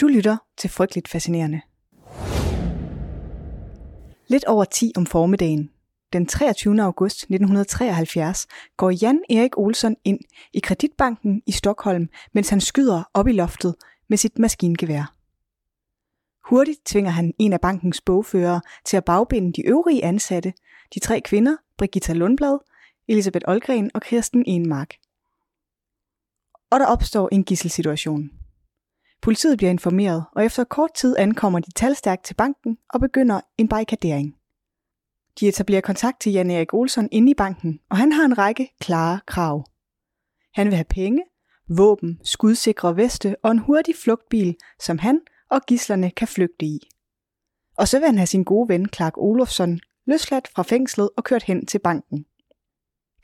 Du 0.00 0.06
lytter 0.06 0.36
til 0.56 0.70
Frygteligt 0.70 1.08
Fascinerende. 1.08 1.60
Lidt 4.28 4.44
over 4.44 4.64
10 4.64 4.92
om 4.96 5.06
formiddagen, 5.06 5.70
den 6.12 6.26
23. 6.26 6.82
august 6.82 7.16
1973, 7.16 8.46
går 8.76 8.90
Jan 8.90 9.22
Erik 9.30 9.58
Olsson 9.58 9.96
ind 10.04 10.20
i 10.52 10.60
Kreditbanken 10.60 11.42
i 11.46 11.52
Stockholm, 11.52 12.08
mens 12.32 12.48
han 12.48 12.60
skyder 12.60 13.02
op 13.14 13.28
i 13.28 13.32
loftet 13.32 13.74
med 14.08 14.18
sit 14.18 14.38
maskingevær. 14.38 15.14
Hurtigt 16.48 16.86
tvinger 16.86 17.10
han 17.10 17.34
en 17.38 17.52
af 17.52 17.60
bankens 17.60 18.00
bogførere 18.00 18.60
til 18.84 18.96
at 18.96 19.04
bagbinde 19.04 19.52
de 19.52 19.66
øvrige 19.66 20.04
ansatte, 20.04 20.52
de 20.94 21.00
tre 21.00 21.20
kvinder, 21.20 21.56
Brigitta 21.78 22.12
Lundblad, 22.12 22.58
Elisabeth 23.08 23.44
Olgren 23.48 23.90
og 23.94 24.02
Kirsten 24.02 24.44
Enmark. 24.46 24.94
Og 26.70 26.80
der 26.80 26.86
opstår 26.86 27.28
en 27.32 27.44
gisselsituation. 27.44 28.39
Politiet 29.22 29.56
bliver 29.56 29.70
informeret, 29.70 30.24
og 30.36 30.44
efter 30.44 30.64
kort 30.64 30.94
tid 30.94 31.16
ankommer 31.18 31.60
de 31.60 31.72
talstærkt 31.72 32.24
til 32.24 32.34
banken 32.34 32.78
og 32.88 33.00
begynder 33.00 33.40
en 33.58 33.68
barrikadering. 33.68 34.34
De 35.40 35.48
etablerer 35.48 35.80
kontakt 35.80 36.20
til 36.20 36.32
Jan 36.32 36.50
Erik 36.50 36.74
Olsson 36.74 37.08
inde 37.12 37.30
i 37.30 37.34
banken, 37.34 37.80
og 37.90 37.96
han 37.96 38.12
har 38.12 38.24
en 38.24 38.38
række 38.38 38.68
klare 38.80 39.20
krav. 39.26 39.64
Han 40.54 40.66
vil 40.66 40.74
have 40.74 40.84
penge, 40.84 41.22
våben, 41.68 42.20
skudsikre 42.24 42.96
veste 42.96 43.36
og 43.42 43.50
en 43.50 43.58
hurtig 43.58 43.94
flugtbil, 43.96 44.56
som 44.80 44.98
han 44.98 45.20
og 45.50 45.60
gislerne 45.66 46.10
kan 46.10 46.28
flygte 46.28 46.66
i. 46.66 46.78
Og 47.76 47.88
så 47.88 47.98
vil 47.98 48.06
han 48.06 48.18
have 48.18 48.26
sin 48.26 48.44
gode 48.44 48.68
ven 48.68 48.88
Clark 48.94 49.12
Olofsson 49.16 49.80
løsladt 50.06 50.48
fra 50.48 50.62
fængslet 50.62 51.10
og 51.16 51.24
kørt 51.24 51.42
hen 51.42 51.66
til 51.66 51.78
banken. 51.78 52.26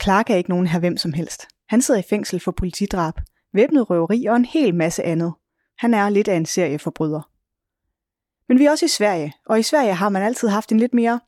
Clark 0.02 0.30
er 0.30 0.34
ikke 0.34 0.50
nogen 0.50 0.66
her 0.66 0.78
hvem 0.78 0.96
som 0.96 1.12
helst. 1.12 1.46
Han 1.68 1.82
sidder 1.82 2.00
i 2.00 2.04
fængsel 2.10 2.40
for 2.40 2.52
politidrab, 2.52 3.14
væbnet 3.52 3.90
røveri 3.90 4.26
og 4.26 4.36
en 4.36 4.44
hel 4.44 4.74
masse 4.74 5.02
andet. 5.02 5.32
Han 5.78 5.94
er 5.94 6.08
lidt 6.08 6.28
af 6.28 6.36
en 6.36 6.46
serieforbryder. 6.46 7.30
Men 8.48 8.58
vi 8.58 8.64
er 8.64 8.70
også 8.70 8.84
i 8.84 8.88
Sverige, 8.88 9.32
og 9.46 9.58
i 9.58 9.62
Sverige 9.62 9.94
har 9.94 10.08
man 10.08 10.22
altid 10.22 10.48
haft 10.48 10.72
en 10.72 10.80
lidt 10.80 10.94
mere, 10.94 11.20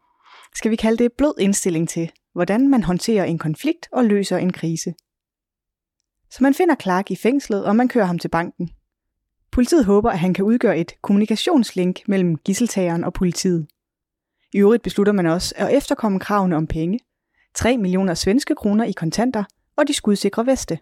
skal 0.55 0.71
vi 0.71 0.77
kalde 0.77 1.05
det, 1.05 1.13
blød 1.13 1.35
indstilling 1.41 1.89
til, 1.89 2.13
hvordan 2.33 2.69
man 2.69 2.83
håndterer 2.83 3.25
en 3.25 3.39
konflikt 3.39 3.89
og 3.93 4.05
løser 4.05 4.37
en 4.37 4.53
krise. 4.53 4.95
Så 6.31 6.39
man 6.43 6.55
finder 6.55 6.75
Clark 6.75 7.11
i 7.11 7.17
fængslet, 7.17 7.65
og 7.65 7.77
man 7.77 7.89
kører 7.89 8.05
ham 8.05 8.19
til 8.19 8.29
banken. 8.29 8.71
Politiet 9.53 9.85
håber, 9.85 10.11
at 10.11 10.19
han 10.19 10.35
kan 10.35 10.45
udgøre 10.45 10.79
et 10.79 10.93
kommunikationslink 11.03 12.01
mellem 12.09 12.37
gisseltageren 12.37 13.05
og 13.05 13.13
politiet. 13.13 13.67
I 14.53 14.59
øvrigt 14.59 14.83
beslutter 14.83 15.13
man 15.13 15.27
også 15.27 15.55
at 15.57 15.77
efterkomme 15.77 16.21
kravene 16.21 16.57
om 16.57 16.67
penge. 16.67 17.01
3 17.55 17.79
millioner 17.79 18.15
svenske 18.15 18.55
kroner 18.55 18.85
i 18.85 18.93
kontanter 18.93 19.45
og 19.77 19.89
de 19.89 19.95
skudsikre 19.95 20.47
veste. 20.47 20.79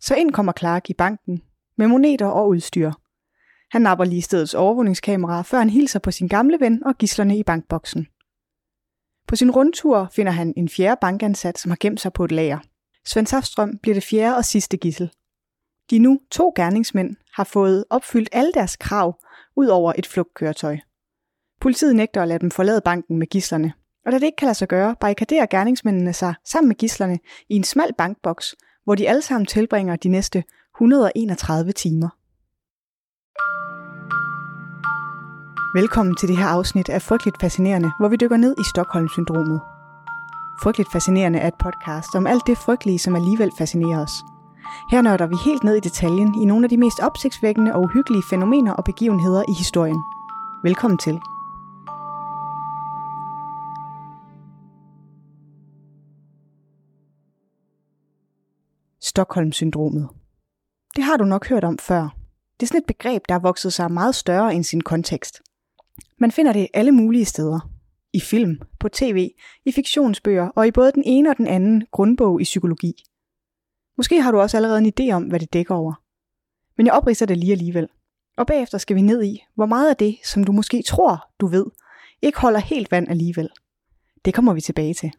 Så 0.00 0.14
ind 0.14 0.32
kommer 0.32 0.52
Clark 0.58 0.90
i 0.90 0.94
banken 0.94 1.42
med 1.80 1.88
moneter 1.88 2.26
og 2.26 2.48
udstyr. 2.48 2.92
Han 3.70 3.82
napper 3.82 4.04
lige 4.04 4.22
stedets 4.22 4.54
overvågningskamera, 4.54 5.42
før 5.42 5.58
han 5.58 5.70
hilser 5.70 5.98
på 5.98 6.10
sin 6.10 6.28
gamle 6.28 6.60
ven 6.60 6.84
og 6.86 6.98
gislerne 6.98 7.38
i 7.38 7.42
bankboksen. 7.42 8.06
På 9.28 9.36
sin 9.36 9.50
rundtur 9.50 10.08
finder 10.12 10.32
han 10.32 10.54
en 10.56 10.68
fjerde 10.68 10.98
bankansat, 11.00 11.58
som 11.58 11.70
har 11.70 11.76
gemt 11.80 12.00
sig 12.00 12.12
på 12.12 12.24
et 12.24 12.32
lager. 12.32 12.58
Svend 13.04 13.26
Safstrøm 13.26 13.78
bliver 13.82 13.94
det 13.94 14.04
fjerde 14.04 14.36
og 14.36 14.44
sidste 14.44 14.76
gissel. 14.76 15.10
De 15.90 15.98
nu 15.98 16.20
to 16.30 16.52
gerningsmænd 16.56 17.16
har 17.34 17.44
fået 17.44 17.84
opfyldt 17.90 18.28
alle 18.32 18.52
deres 18.52 18.76
krav 18.76 19.18
ud 19.56 19.66
over 19.66 19.92
et 19.98 20.06
flugtkøretøj. 20.06 20.78
Politiet 21.60 21.96
nægter 21.96 22.22
at 22.22 22.28
lade 22.28 22.38
dem 22.38 22.50
forlade 22.50 22.80
banken 22.80 23.18
med 23.18 23.26
gislerne, 23.26 23.72
og 24.06 24.12
da 24.12 24.18
det 24.18 24.26
ikke 24.26 24.36
kan 24.36 24.46
lade 24.46 24.58
sig 24.58 24.68
gøre, 24.68 24.96
barrikaderer 25.00 25.46
gerningsmændene 25.46 26.12
sig 26.12 26.34
sammen 26.44 26.68
med 26.68 26.76
gislerne 26.76 27.18
i 27.48 27.54
en 27.54 27.64
smal 27.64 27.94
bankboks, 27.98 28.54
hvor 28.84 28.94
de 28.94 29.08
alle 29.08 29.22
sammen 29.22 29.46
tilbringer 29.46 29.96
de 29.96 30.08
næste 30.08 30.44
131 30.80 31.72
timer. 31.72 32.08
Velkommen 35.78 36.16
til 36.16 36.28
det 36.28 36.36
her 36.36 36.46
afsnit 36.46 36.88
af 36.88 37.02
Frygteligt 37.02 37.40
Fascinerende, 37.40 37.92
hvor 37.98 38.08
vi 38.08 38.16
dykker 38.16 38.36
ned 38.36 38.54
i 38.60 38.64
Stockholm-syndromet. 38.64 39.60
Frygteligt 40.62 40.92
Fascinerende 40.92 41.38
er 41.38 41.48
et 41.48 41.54
podcast 41.54 42.14
om 42.14 42.26
alt 42.26 42.46
det 42.46 42.58
frygtelige, 42.58 42.98
som 42.98 43.16
alligevel 43.16 43.50
fascinerer 43.58 44.02
os. 44.02 44.12
Her 44.90 45.02
nørder 45.02 45.26
vi 45.26 45.36
helt 45.44 45.64
ned 45.64 45.74
i 45.76 45.80
detaljen 45.80 46.42
i 46.42 46.44
nogle 46.44 46.64
af 46.64 46.70
de 46.70 46.76
mest 46.76 47.00
opsigtsvækkende 47.00 47.74
og 47.74 47.82
uhyggelige 47.82 48.22
fænomener 48.30 48.72
og 48.72 48.84
begivenheder 48.84 49.42
i 49.48 49.52
historien. 49.52 50.00
Velkommen 50.62 50.98
til. 50.98 51.20
Stockholm-syndromet. 59.00 60.19
Det 61.00 61.06
har 61.06 61.16
du 61.16 61.24
nok 61.24 61.48
hørt 61.48 61.64
om 61.64 61.78
før. 61.78 62.16
Det 62.54 62.62
er 62.62 62.66
sådan 62.66 62.80
et 62.80 62.86
begreb, 62.86 63.22
der 63.28 63.34
har 63.34 63.40
vokset 63.40 63.72
sig 63.72 63.92
meget 63.92 64.14
større 64.14 64.54
end 64.54 64.64
sin 64.64 64.80
kontekst. 64.80 65.42
Man 66.18 66.32
finder 66.32 66.52
det 66.52 66.68
alle 66.74 66.92
mulige 66.92 67.24
steder. 67.24 67.70
I 68.12 68.20
film, 68.20 68.60
på 68.80 68.88
tv, 68.88 69.30
i 69.64 69.72
fiktionsbøger 69.72 70.48
og 70.48 70.66
i 70.66 70.70
både 70.70 70.92
den 70.92 71.02
ene 71.06 71.30
og 71.30 71.36
den 71.36 71.46
anden 71.46 71.86
grundbog 71.90 72.40
i 72.40 72.44
psykologi. 72.44 73.04
Måske 73.96 74.22
har 74.22 74.32
du 74.32 74.40
også 74.40 74.56
allerede 74.56 74.78
en 74.78 74.92
idé 75.00 75.12
om, 75.12 75.22
hvad 75.22 75.40
det 75.40 75.52
dækker 75.52 75.74
over. 75.74 75.94
Men 76.76 76.86
jeg 76.86 76.94
opridser 76.94 77.26
det 77.26 77.36
lige 77.36 77.52
alligevel. 77.52 77.88
Og 78.36 78.46
bagefter 78.46 78.78
skal 78.78 78.96
vi 78.96 79.02
ned 79.02 79.22
i, 79.22 79.44
hvor 79.54 79.66
meget 79.66 79.90
af 79.90 79.96
det, 79.96 80.18
som 80.24 80.44
du 80.44 80.52
måske 80.52 80.82
tror, 80.82 81.30
du 81.40 81.46
ved, 81.46 81.66
ikke 82.22 82.40
holder 82.40 82.60
helt 82.60 82.90
vand 82.90 83.08
alligevel. 83.08 83.48
Det 84.24 84.34
kommer 84.34 84.52
vi 84.52 84.60
tilbage 84.60 84.94
til. 84.94 85.12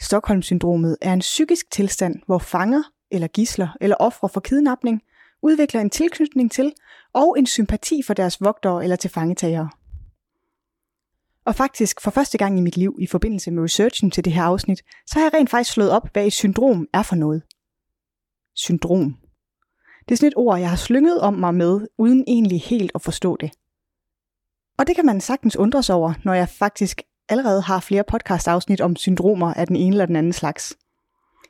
Stockholm-syndromet 0.00 0.96
er 1.02 1.12
en 1.12 1.20
psykisk 1.20 1.70
tilstand, 1.70 2.14
hvor 2.26 2.38
fanger 2.38 2.82
eller 3.10 3.28
gisler 3.28 3.76
eller 3.80 3.96
ofre 4.00 4.28
for 4.28 4.40
kidnapning 4.40 5.02
udvikler 5.42 5.80
en 5.80 5.90
tilknytning 5.90 6.52
til 6.52 6.72
og 7.12 7.38
en 7.38 7.46
sympati 7.46 8.02
for 8.02 8.14
deres 8.14 8.40
vogtere 8.40 8.82
eller 8.82 8.96
tilfangetagere. 8.96 9.70
Og 11.44 11.54
faktisk 11.54 12.00
for 12.00 12.10
første 12.10 12.38
gang 12.38 12.58
i 12.58 12.62
mit 12.62 12.76
liv 12.76 12.96
i 13.00 13.06
forbindelse 13.06 13.50
med 13.50 13.62
researchen 13.62 14.10
til 14.10 14.24
det 14.24 14.32
her 14.32 14.42
afsnit, 14.42 14.82
så 15.06 15.18
har 15.18 15.22
jeg 15.26 15.34
rent 15.34 15.50
faktisk 15.50 15.72
slået 15.72 15.90
op, 15.90 16.08
hvad 16.12 16.26
et 16.26 16.32
syndrom 16.32 16.86
er 16.92 17.02
for 17.02 17.16
noget. 17.16 17.42
Syndrom. 18.54 19.16
Det 20.08 20.14
er 20.14 20.16
sådan 20.16 20.28
et 20.28 20.36
ord, 20.36 20.58
jeg 20.58 20.70
har 20.70 20.76
slynget 20.76 21.20
om 21.20 21.34
mig 21.34 21.54
med, 21.54 21.86
uden 21.98 22.24
egentlig 22.26 22.62
helt 22.62 22.92
at 22.94 23.02
forstå 23.02 23.36
det. 23.36 23.50
Og 24.78 24.86
det 24.86 24.96
kan 24.96 25.06
man 25.06 25.20
sagtens 25.20 25.56
undres 25.56 25.90
over, 25.90 26.14
når 26.24 26.34
jeg 26.34 26.48
faktisk 26.48 27.02
allerede 27.28 27.62
har 27.62 27.80
flere 27.80 28.04
podcast-afsnit 28.04 28.80
om 28.80 28.96
syndromer 28.96 29.54
af 29.54 29.66
den 29.66 29.76
ene 29.76 29.94
eller 29.94 30.06
den 30.06 30.16
anden 30.16 30.32
slags. 30.32 30.76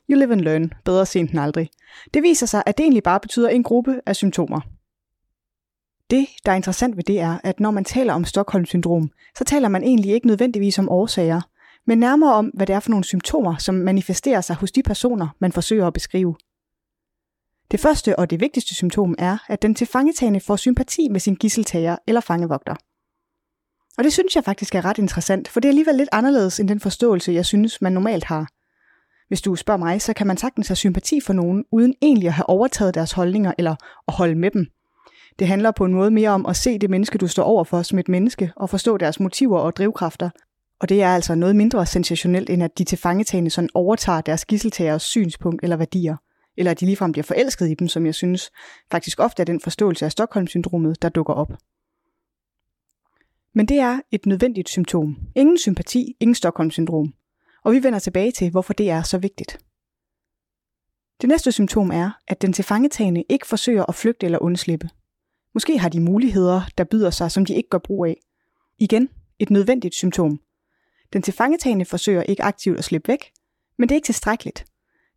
You 0.09 0.17
live 0.17 0.31
and 0.31 0.41
learn, 0.41 0.73
bedre 0.85 1.05
sent 1.05 1.31
end 1.31 1.39
aldrig. 1.39 1.69
Det 2.13 2.23
viser 2.23 2.45
sig, 2.45 2.63
at 2.65 2.77
det 2.77 2.83
egentlig 2.83 3.03
bare 3.03 3.19
betyder 3.19 3.49
en 3.49 3.63
gruppe 3.63 4.01
af 4.05 4.15
symptomer. 4.15 4.61
Det, 6.09 6.27
der 6.45 6.51
er 6.51 6.55
interessant 6.55 6.97
ved 6.97 7.03
det 7.03 7.19
er, 7.19 7.37
at 7.43 7.59
når 7.59 7.71
man 7.71 7.85
taler 7.85 8.13
om 8.13 8.25
Stockholm-syndrom, 8.25 9.11
så 9.37 9.43
taler 9.43 9.67
man 9.67 9.83
egentlig 9.83 10.11
ikke 10.11 10.27
nødvendigvis 10.27 10.79
om 10.79 10.89
årsager, 10.89 11.41
men 11.85 11.97
nærmere 11.97 12.33
om, 12.33 12.45
hvad 12.45 12.67
det 12.67 12.75
er 12.75 12.79
for 12.79 12.89
nogle 12.89 13.03
symptomer, 13.03 13.57
som 13.57 13.75
manifesterer 13.75 14.41
sig 14.41 14.55
hos 14.55 14.71
de 14.71 14.83
personer, 14.83 15.27
man 15.39 15.51
forsøger 15.51 15.87
at 15.87 15.93
beskrive. 15.93 16.35
Det 17.71 17.79
første 17.79 18.19
og 18.19 18.29
det 18.29 18.39
vigtigste 18.39 18.75
symptom 18.75 19.15
er, 19.17 19.37
at 19.47 19.61
den 19.61 19.75
tilfangetagende 19.75 20.39
får 20.39 20.55
sympati 20.55 21.07
med 21.09 21.19
sin 21.19 21.35
gisseltager 21.35 21.97
eller 22.07 22.21
fangevogter. 22.21 22.75
Og 23.97 24.03
det 24.03 24.13
synes 24.13 24.35
jeg 24.35 24.43
faktisk 24.43 24.75
er 24.75 24.85
ret 24.85 24.97
interessant, 24.97 25.47
for 25.47 25.59
det 25.59 25.67
er 25.67 25.71
alligevel 25.71 25.95
lidt 25.95 26.09
anderledes 26.11 26.59
end 26.59 26.69
den 26.69 26.79
forståelse, 26.79 27.31
jeg 27.31 27.45
synes, 27.45 27.81
man 27.81 27.93
normalt 27.93 28.23
har. 28.23 28.47
Hvis 29.27 29.41
du 29.41 29.55
spørger 29.55 29.77
mig, 29.77 30.01
så 30.01 30.13
kan 30.13 30.27
man 30.27 30.37
sagtens 30.37 30.67
have 30.67 30.75
sympati 30.75 31.19
for 31.21 31.33
nogen, 31.33 31.65
uden 31.71 31.93
egentlig 32.01 32.27
at 32.27 32.33
have 32.33 32.49
overtaget 32.49 32.93
deres 32.93 33.11
holdninger 33.11 33.53
eller 33.57 33.75
at 34.07 34.13
holde 34.13 34.35
med 34.35 34.51
dem. 34.51 34.67
Det 35.39 35.47
handler 35.47 35.71
på 35.71 35.85
en 35.85 35.93
måde 35.93 36.11
mere 36.11 36.29
om 36.29 36.45
at 36.45 36.55
se 36.55 36.77
det 36.77 36.89
menneske, 36.89 37.17
du 37.17 37.27
står 37.27 37.43
overfor 37.43 37.81
som 37.81 37.99
et 37.99 38.09
menneske, 38.09 38.51
og 38.55 38.69
forstå 38.69 38.97
deres 38.97 39.19
motiver 39.19 39.59
og 39.59 39.75
drivkræfter. 39.75 40.29
Og 40.79 40.89
det 40.89 41.01
er 41.01 41.15
altså 41.15 41.35
noget 41.35 41.55
mindre 41.55 41.85
sensationelt, 41.85 42.49
end 42.49 42.63
at 42.63 42.77
de 42.77 42.83
tilfangetagende 42.83 43.49
sådan 43.49 43.69
overtager 43.73 44.21
deres 44.21 44.45
gisseltagers 44.45 45.03
synspunkt 45.03 45.63
eller 45.63 45.77
værdier. 45.77 46.15
Eller 46.57 46.71
at 46.71 46.79
de 46.79 46.85
ligefrem 46.85 47.11
bliver 47.11 47.23
forelsket 47.23 47.69
i 47.69 47.73
dem, 47.73 47.87
som 47.87 48.05
jeg 48.05 48.15
synes 48.15 48.51
faktisk 48.91 49.19
ofte 49.19 49.41
er 49.41 49.45
den 49.45 49.59
forståelse 49.59 50.05
af 50.05 50.11
Stockholm-syndromet, 50.11 51.01
der 51.01 51.09
dukker 51.09 51.33
op. 51.33 51.53
Men 53.53 53.65
det 53.65 53.77
er 53.77 53.99
et 54.11 54.25
nødvendigt 54.25 54.69
symptom. 54.69 55.17
Ingen 55.35 55.57
sympati, 55.57 56.17
ingen 56.19 56.35
Stockholm-syndrom. 56.35 57.13
Og 57.67 57.73
vi 57.73 57.83
vender 57.83 57.99
tilbage 57.99 58.31
til, 58.31 58.51
hvorfor 58.51 58.73
det 58.73 58.89
er 58.89 59.01
så 59.01 59.17
vigtigt. 59.17 59.59
Det 61.21 61.29
næste 61.29 61.51
symptom 61.51 61.91
er, 61.91 62.11
at 62.27 62.41
den 62.41 62.53
tilfangetagende 62.53 63.23
ikke 63.29 63.47
forsøger 63.47 63.85
at 63.85 63.95
flygte 63.95 64.25
eller 64.25 64.39
undslippe. 64.39 64.89
Måske 65.53 65.77
har 65.77 65.89
de 65.89 65.99
muligheder, 65.99 66.61
der 66.77 66.83
byder 66.83 67.09
sig, 67.09 67.31
som 67.31 67.45
de 67.45 67.55
ikke 67.55 67.69
gør 67.69 67.77
brug 67.77 68.05
af. 68.05 68.17
Igen, 68.77 69.09
et 69.39 69.49
nødvendigt 69.49 69.95
symptom. 69.95 70.39
Den 71.13 71.21
tilfangetagende 71.21 71.85
forsøger 71.85 72.23
ikke 72.23 72.43
aktivt 72.43 72.77
at 72.77 72.83
slippe 72.83 73.07
væk, 73.07 73.31
men 73.77 73.89
det 73.89 73.95
er 73.95 73.97
ikke 73.97 74.05
tilstrækkeligt. 74.05 74.65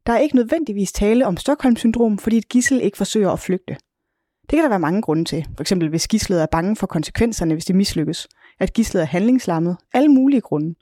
Der 0.06 0.12
er 0.12 0.18
ikke 0.18 0.36
nødvendigvis 0.36 0.92
tale 0.92 1.26
om 1.26 1.36
Stockholm-syndrom, 1.36 2.18
fordi 2.18 2.36
et 2.36 2.48
gissel 2.48 2.80
ikke 2.80 2.96
forsøger 2.96 3.30
at 3.30 3.40
flygte. 3.40 3.76
Det 4.42 4.56
kan 4.56 4.62
der 4.62 4.68
være 4.68 4.80
mange 4.80 5.02
grunde 5.02 5.24
til. 5.24 5.46
For 5.56 5.60
eksempel 5.60 5.88
hvis 5.88 6.08
gislet 6.08 6.42
er 6.42 6.46
bange 6.46 6.76
for 6.76 6.86
konsekvenserne, 6.86 7.54
hvis 7.54 7.64
det 7.64 7.76
mislykkes. 7.76 8.28
At 8.58 8.72
gislet 8.72 9.00
er 9.00 9.06
handlingslammet. 9.06 9.76
Alle 9.92 10.08
mulige 10.08 10.40
grunde. 10.40 10.74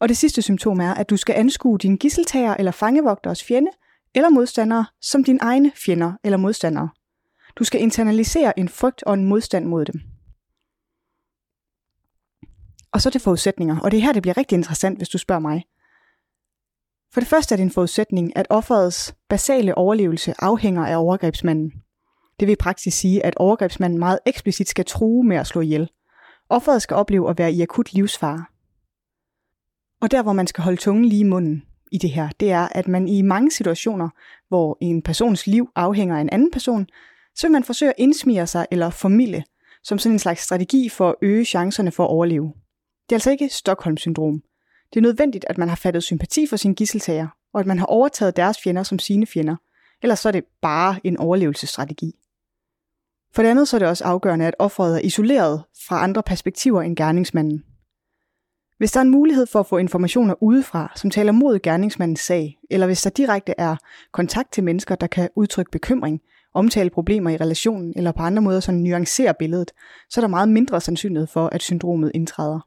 Og 0.00 0.08
det 0.08 0.16
sidste 0.16 0.42
symptom 0.42 0.80
er, 0.80 0.94
at 0.94 1.10
du 1.10 1.16
skal 1.16 1.34
anskue 1.34 1.78
din 1.78 1.96
gisseltager 1.96 2.54
eller 2.54 2.72
fangevogters 2.72 3.44
fjende 3.44 3.70
eller 4.14 4.30
modstandere 4.30 4.86
som 5.00 5.24
dine 5.24 5.38
egne 5.42 5.72
fjender 5.74 6.12
eller 6.24 6.36
modstandere. 6.36 6.88
Du 7.56 7.64
skal 7.64 7.80
internalisere 7.80 8.58
en 8.58 8.68
frygt 8.68 9.02
og 9.02 9.14
en 9.14 9.24
modstand 9.24 9.64
mod 9.64 9.84
dem. 9.84 10.00
Og 12.92 13.02
så 13.02 13.10
til 13.10 13.20
forudsætninger, 13.20 13.80
og 13.80 13.90
det 13.90 13.96
er 13.96 14.02
her, 14.02 14.12
det 14.12 14.22
bliver 14.22 14.36
rigtig 14.36 14.56
interessant, 14.56 14.98
hvis 14.98 15.08
du 15.08 15.18
spørger 15.18 15.40
mig. 15.40 15.64
For 17.12 17.20
det 17.20 17.28
første 17.28 17.54
er 17.54 17.56
det 17.56 17.62
en 17.62 17.70
forudsætning, 17.70 18.36
at 18.36 18.46
offerets 18.50 19.14
basale 19.28 19.74
overlevelse 19.74 20.34
afhænger 20.38 20.86
af 20.86 20.96
overgrebsmanden. 20.96 21.72
Det 22.40 22.48
vil 22.48 22.52
i 22.52 22.56
praksis 22.56 22.94
sige, 22.94 23.26
at 23.26 23.36
overgrebsmanden 23.36 23.98
meget 23.98 24.18
eksplicit 24.26 24.68
skal 24.68 24.84
true 24.84 25.24
med 25.24 25.36
at 25.36 25.46
slå 25.46 25.60
ihjel. 25.60 25.90
Offeret 26.48 26.82
skal 26.82 26.94
opleve 26.94 27.30
at 27.30 27.38
være 27.38 27.52
i 27.52 27.62
akut 27.62 27.92
livsfare. 27.92 28.44
Og 30.06 30.10
der, 30.10 30.22
hvor 30.22 30.32
man 30.32 30.46
skal 30.46 30.64
holde 30.64 30.80
tungen 30.80 31.04
lige 31.04 31.20
i 31.20 31.24
munden 31.24 31.62
i 31.92 31.98
det 31.98 32.10
her, 32.10 32.28
det 32.40 32.50
er, 32.50 32.68
at 32.72 32.88
man 32.88 33.08
i 33.08 33.22
mange 33.22 33.50
situationer, 33.50 34.08
hvor 34.48 34.78
en 34.80 35.02
persons 35.02 35.46
liv 35.46 35.68
afhænger 35.74 36.16
af 36.16 36.20
en 36.20 36.30
anden 36.30 36.50
person, 36.50 36.86
så 37.34 37.46
vil 37.46 37.52
man 37.52 37.64
forsøge 37.64 37.90
at 37.90 37.94
indsmire 37.98 38.46
sig 38.46 38.66
eller 38.70 38.90
formille, 38.90 39.44
som 39.82 39.98
sådan 39.98 40.14
en 40.14 40.18
slags 40.18 40.42
strategi 40.42 40.88
for 40.88 41.08
at 41.08 41.14
øge 41.22 41.44
chancerne 41.44 41.90
for 41.90 42.04
at 42.04 42.10
overleve. 42.10 42.52
Det 43.08 43.12
er 43.12 43.16
altså 43.16 43.30
ikke 43.30 43.48
Stockholm-syndrom. 43.48 44.42
Det 44.94 44.96
er 44.96 45.02
nødvendigt, 45.02 45.44
at 45.48 45.58
man 45.58 45.68
har 45.68 45.76
fattet 45.76 46.02
sympati 46.02 46.46
for 46.46 46.56
sin 46.56 46.74
gisseltager, 46.74 47.28
og 47.54 47.60
at 47.60 47.66
man 47.66 47.78
har 47.78 47.86
overtaget 47.86 48.36
deres 48.36 48.58
fjender 48.64 48.82
som 48.82 48.98
sine 48.98 49.26
fjender. 49.26 49.56
Ellers 50.02 50.18
så 50.18 50.28
er 50.28 50.32
det 50.32 50.44
bare 50.62 51.00
en 51.04 51.16
overlevelsesstrategi. 51.16 52.12
For 53.34 53.42
det 53.42 53.50
andet 53.50 53.68
så 53.68 53.76
er 53.76 53.78
det 53.78 53.88
også 53.88 54.04
afgørende, 54.04 54.46
at 54.46 54.54
offeret 54.58 54.96
er 54.96 55.06
isoleret 55.06 55.64
fra 55.88 56.02
andre 56.02 56.22
perspektiver 56.22 56.82
end 56.82 56.96
gerningsmanden. 56.96 57.64
Hvis 58.78 58.92
der 58.92 59.00
er 59.00 59.02
en 59.04 59.10
mulighed 59.10 59.46
for 59.46 59.60
at 59.60 59.66
få 59.66 59.76
informationer 59.76 60.34
udefra, 60.42 60.92
som 60.96 61.10
taler 61.10 61.32
mod 61.32 61.58
gerningsmandens 61.58 62.20
sag, 62.20 62.58
eller 62.70 62.86
hvis 62.86 63.02
der 63.02 63.10
direkte 63.10 63.54
er 63.58 63.76
kontakt 64.12 64.52
til 64.52 64.64
mennesker, 64.64 64.94
der 64.94 65.06
kan 65.06 65.28
udtrykke 65.36 65.70
bekymring, 65.70 66.20
omtale 66.54 66.90
problemer 66.90 67.30
i 67.30 67.36
relationen, 67.36 67.92
eller 67.96 68.12
på 68.12 68.22
andre 68.22 68.42
måder 68.42 68.60
sådan 68.60 68.80
nuancere 68.80 69.34
billedet, 69.38 69.72
så 70.10 70.20
er 70.20 70.22
der 70.22 70.28
meget 70.28 70.48
mindre 70.48 70.80
sandsynlighed 70.80 71.26
for, 71.26 71.46
at 71.46 71.62
syndromet 71.62 72.10
indtræder. 72.14 72.60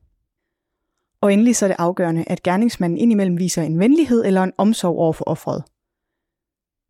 Og 1.22 1.34
endelig 1.34 1.56
så 1.56 1.66
er 1.66 1.68
det 1.68 1.76
afgørende, 1.80 2.24
at 2.28 2.44
gerningsmanden 2.44 2.98
indimellem 2.98 3.40
viser 3.40 3.64
en 3.64 3.80
venlighed 3.80 4.26
eller 4.26 4.44
en 4.44 4.54
omsorg 4.58 4.98
over 4.98 5.14
for 5.14 5.26
offeret. 5.26 5.64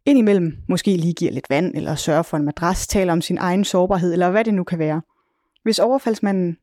Indimellem 0.06 0.58
måske 0.70 0.98
lige 0.98 1.14
giver 1.14 1.32
lidt 1.32 1.50
vand, 1.50 1.76
eller 1.76 1.96
sørger 1.96 2.22
for 2.22 2.38
en 2.38 2.46
madras, 2.46 2.88
taler 2.88 3.14
om 3.14 3.22
sin 3.22 3.38
egen 3.38 3.64
sårbarhed, 3.64 4.14
eller 4.14 4.30
hvad 4.30 4.46
det 4.46 4.54
nu 4.54 4.64
kan 4.64 4.80
være. 4.80 5.02
Hvis 5.64 5.80
overfaldsmanden 5.80 6.58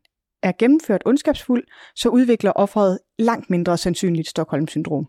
er 0.46 0.52
gennemført 0.58 1.02
ondskabsfuld, 1.06 1.64
så 1.94 2.08
udvikler 2.08 2.52
offeret 2.52 2.98
langt 3.18 3.50
mindre 3.50 3.76
sandsynligt 3.76 4.28
Stockholm-syndrom. 4.28 5.06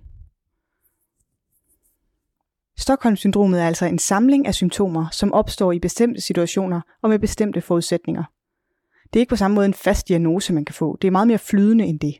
Stockholm-syndromet 2.78 3.62
er 3.62 3.68
altså 3.68 3.86
en 3.86 4.00
samling 4.00 4.48
af 4.48 4.56
symptomer, 4.56 5.10
som 5.12 5.34
opstår 5.34 5.72
i 5.72 5.80
bestemte 5.80 6.22
situationer 6.22 6.81
og 7.01 7.10
med 7.10 7.19
bestemte 7.19 7.62
forudsætninger. 7.62 8.24
Det 9.13 9.19
er 9.19 9.22
ikke 9.22 9.30
på 9.30 9.36
samme 9.36 9.56
måde 9.56 9.66
en 9.66 9.74
fast 9.74 10.07
diagnose, 10.07 10.54
man 10.54 10.66
kan 10.66 10.75
få. 10.75 10.98
Det 11.01 11.07
er 11.07 11.12
meget 11.12 11.28
mere 11.28 11.38
flydende 11.38 11.86
end 11.86 12.00
det. 12.00 12.16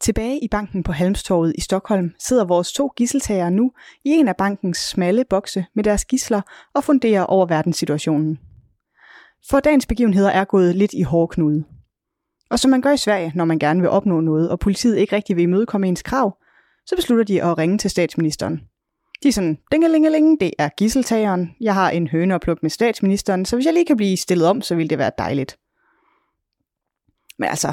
Tilbage 0.00 0.44
i 0.44 0.48
banken 0.48 0.82
på 0.82 0.92
Halmstorvet 0.92 1.54
i 1.58 1.60
Stockholm 1.60 2.14
sidder 2.18 2.44
vores 2.44 2.72
to 2.72 2.92
gisseltagere 2.96 3.50
nu 3.50 3.72
i 4.04 4.08
en 4.08 4.28
af 4.28 4.36
bankens 4.36 4.78
smalle 4.78 5.24
bokse 5.24 5.64
med 5.74 5.84
deres 5.84 6.04
gisler 6.04 6.42
og 6.74 6.84
funderer 6.84 7.24
over 7.24 7.46
verdenssituationen. 7.46 8.38
For 9.50 9.60
dagens 9.60 9.86
begivenheder 9.86 10.30
er 10.30 10.44
gået 10.44 10.76
lidt 10.76 10.92
i 10.92 11.02
hårdknude. 11.02 11.64
Og 12.52 12.58
som 12.58 12.70
man 12.70 12.80
gør 12.80 12.92
i 12.92 12.96
Sverige, 12.96 13.32
når 13.34 13.44
man 13.44 13.58
gerne 13.58 13.80
vil 13.80 13.90
opnå 13.90 14.20
noget, 14.20 14.50
og 14.50 14.58
politiet 14.58 14.96
ikke 14.96 15.16
rigtig 15.16 15.36
vil 15.36 15.42
imødekomme 15.42 15.88
ens 15.88 16.02
krav, 16.02 16.38
så 16.86 16.96
beslutter 16.96 17.24
de 17.24 17.42
at 17.42 17.58
ringe 17.58 17.78
til 17.78 17.90
statsministeren. 17.90 18.60
De 19.22 19.28
er 19.28 19.32
sådan, 19.32 19.58
dingelingeling, 19.72 20.40
det 20.40 20.52
er 20.58 20.68
gisseltageren, 20.76 21.54
jeg 21.60 21.74
har 21.74 21.90
en 21.90 22.08
høne 22.08 22.34
at 22.34 22.62
med 22.62 22.70
statsministeren, 22.70 23.44
så 23.44 23.56
hvis 23.56 23.66
jeg 23.66 23.74
lige 23.74 23.86
kan 23.86 23.96
blive 23.96 24.16
stillet 24.16 24.48
om, 24.48 24.62
så 24.62 24.74
vil 24.74 24.90
det 24.90 24.98
være 24.98 25.10
dejligt. 25.18 25.58
Men 27.38 27.48
altså, 27.48 27.72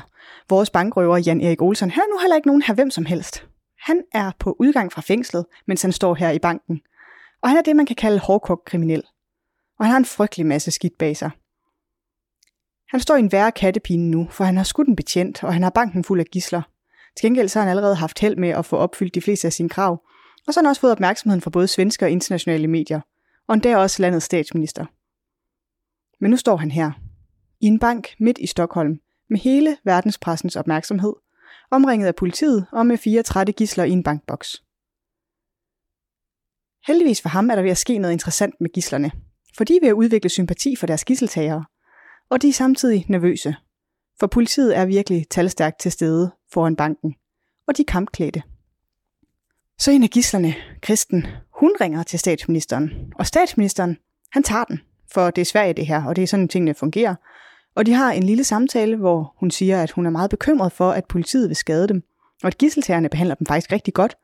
vores 0.50 0.70
bankrøver 0.70 1.18
Jan 1.18 1.42
Erik 1.42 1.62
Olsen, 1.62 1.92
han 1.92 2.04
er 2.04 2.14
nu 2.14 2.20
heller 2.20 2.36
ikke 2.36 2.48
nogen 2.48 2.62
her 2.62 2.74
hvem 2.74 2.92
som 2.92 3.06
helst. 3.06 3.48
Han 3.80 4.04
er 4.14 4.32
på 4.40 4.56
udgang 4.60 4.92
fra 4.92 5.02
fængslet, 5.02 5.46
mens 5.68 5.82
han 5.82 5.92
står 5.92 6.16
her 6.16 6.30
i 6.30 6.40
banken. 6.40 6.82
Og 7.42 7.50
han 7.50 7.58
er 7.58 7.62
det, 7.62 7.76
man 7.76 7.86
kan 7.86 7.96
kalde 7.96 8.20
hårdkogt 8.20 8.66
kriminel. 8.66 9.04
Og 9.80 9.86
han 9.86 9.92
har 9.92 9.98
en 9.98 10.06
frygtelig 10.06 10.46
masse 10.46 10.72
skidt 10.72 10.98
bag 10.98 11.18
sig. 11.18 11.32
Han 12.90 13.00
står 13.00 13.16
i 13.16 13.20
en 13.20 13.32
værre 13.32 13.52
kattepine 13.52 14.12
nu, 14.12 14.28
for 14.32 14.44
han 14.44 14.58
har 14.58 14.64
skudt 14.64 14.88
en 14.88 14.96
betjent, 14.96 15.44
og 15.44 15.54
han 15.54 15.64
har 15.64 15.70
banken 15.70 16.04
fuld 16.04 16.20
af 16.20 16.26
gisler. 16.26 16.62
Til 17.18 17.26
gengæld 17.26 17.48
så 17.48 17.60
har 17.60 17.66
han 17.66 17.78
allerede 17.78 17.96
haft 17.96 18.20
held 18.20 18.36
med 18.36 18.50
at 18.50 18.66
få 18.66 18.78
opfyldt 18.78 19.16
de 19.16 19.22
fleste 19.22 19.48
af 19.48 19.54
sine 19.54 19.70
krav, 19.70 19.92
og 20.48 20.54
så 20.54 20.60
har 20.60 20.64
han 20.64 20.70
også 20.70 20.82
fået 20.82 20.92
opmærksomheden 20.92 21.42
fra 21.42 21.50
både 21.50 21.68
svenske 21.68 22.06
og 22.06 22.12
internationale 22.12 22.68
medier, 22.68 23.02
og 23.48 23.54
endda 23.54 23.78
også 23.78 24.02
landets 24.02 24.26
statsminister. 24.26 24.86
Men 26.22 26.32
nu 26.32 26.38
står 26.38 26.58
han 26.58 26.72
her, 26.72 26.92
i 27.62 27.66
en 27.66 27.80
bank 27.80 28.08
midt 28.20 28.38
i 28.38 28.48
Stockholm, 28.48 29.00
med 29.30 29.40
hele 29.40 29.78
verdenspressens 29.84 30.56
opmærksomhed, 30.56 31.14
omringet 31.72 32.08
af 32.08 32.16
politiet 32.16 32.66
og 32.72 32.86
med 32.86 32.98
fire 32.98 33.24
trætte 33.24 33.54
gisler 33.54 33.84
i 33.84 33.92
en 33.92 34.04
bankboks. 34.04 34.64
Heldigvis 36.88 37.22
for 37.22 37.30
ham 37.30 37.50
er 37.50 37.56
der 37.56 37.62
ved 37.62 37.72
at 37.72 37.78
ske 37.78 37.98
noget 37.98 38.14
interessant 38.14 38.62
med 38.62 38.70
gislerne, 38.70 39.12
for 39.58 39.64
de 39.64 39.76
er 39.76 39.80
ved 39.82 39.90
at 39.90 39.94
udvikle 39.94 40.30
sympati 40.30 40.76
for 40.76 40.88
deres 40.88 41.06
gisseltagere, 41.06 41.66
og 42.30 42.42
de 42.42 42.50
er 42.50 42.54
samtidig 42.54 43.06
nervøse, 43.10 43.56
for 44.20 44.28
politiet 44.28 44.78
er 44.78 44.86
virkelig 44.86 45.26
talstærkt 45.30 45.80
til 45.80 45.92
stede 45.92 46.32
foran 46.54 46.76
banken, 46.76 47.16
og 47.68 47.78
de 47.78 47.82
er 47.82 47.92
kampklædte. 47.92 48.44
Så 49.80 49.92
en 49.92 50.04
af 50.04 50.10
gislerne, 50.10 50.56
Kristen, 50.82 51.28
hun 51.60 51.72
ringer 51.82 52.04
til 52.04 52.20
statsministeren, 52.20 53.14
og 53.16 53.28
statsministeren, 53.28 53.98
han 54.32 54.44
tager 54.44 54.64
den, 54.64 54.82
for 55.14 55.30
det 55.30 55.42
er 55.42 55.46
Sverige 55.46 55.74
det 55.74 55.88
her, 55.88 56.06
og 56.06 56.16
det 56.16 56.24
er 56.24 56.28
sådan 56.28 56.48
tingene 56.48 56.74
fungerer, 56.74 57.16
og 57.76 57.86
de 57.86 57.94
har 57.94 58.12
en 58.12 58.24
lille 58.24 58.44
samtale, 58.44 58.96
hvor 58.96 59.34
hun 59.38 59.52
siger, 59.52 59.84
at 59.84 59.92
hun 59.92 60.06
er 60.06 60.10
meget 60.10 60.30
bekymret 60.30 60.72
for, 60.72 60.92
at 60.92 61.06
politiet 61.06 61.50
vil 61.50 61.56
skade 61.56 61.88
dem, 61.88 62.04
og 62.44 62.48
at 62.48 62.58
gisseltagerne 62.58 63.10
behandler 63.10 63.36
dem 63.36 63.46
faktisk 63.46 63.72
rigtig 63.72 63.94
godt. 63.94 64.18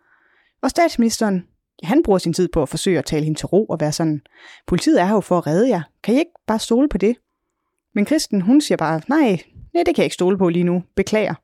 Og 0.62 0.70
statsministeren, 0.70 1.48
han 1.84 2.04
bruger 2.04 2.20
sin 2.20 2.34
tid 2.34 2.48
på 2.54 2.62
at 2.62 2.70
forsøge 2.70 2.98
at 2.98 3.06
tale 3.06 3.24
hende 3.24 3.40
til 3.40 3.46
ro 3.46 3.66
og 3.66 3.80
være 3.80 3.92
sådan, 3.92 4.22
politiet 4.68 5.02
er 5.02 5.06
her 5.06 5.14
jo 5.14 5.20
for 5.20 5.38
at 5.38 5.48
redde 5.48 5.70
jer, 5.70 5.82
kan 6.04 6.16
I 6.16 6.18
ikke 6.18 6.32
bare 6.48 6.60
stole 6.60 6.90
på 6.90 6.98
det? 6.98 7.16
Men 7.96 8.06
Kristen, 8.06 8.42
hun 8.42 8.62
siger 8.62 8.78
bare, 8.78 9.02
nej, 9.08 9.30
nej, 9.74 9.84
det 9.84 9.96
kan 9.96 9.98
jeg 9.98 10.06
ikke 10.06 10.14
stole 10.14 10.38
på 10.38 10.50
lige 10.50 10.64
nu, 10.64 10.84
beklager. 10.96 11.36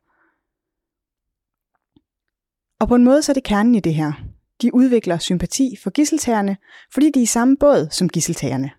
Og 2.81 2.87
på 2.87 2.95
en 2.95 3.03
måde 3.03 3.21
så 3.21 3.31
er 3.31 3.33
det 3.33 3.43
kernen 3.43 3.75
i 3.75 3.79
det 3.79 3.93
her. 3.93 4.13
De 4.61 4.75
udvikler 4.75 5.17
sympati 5.17 5.75
for 5.83 5.89
gisseltagerne, 5.89 6.57
fordi 6.93 7.11
de 7.11 7.19
er 7.19 7.23
i 7.23 7.25
samme 7.25 7.57
båd 7.57 7.87
som 7.91 8.09
gisseltagerne. 8.09 8.71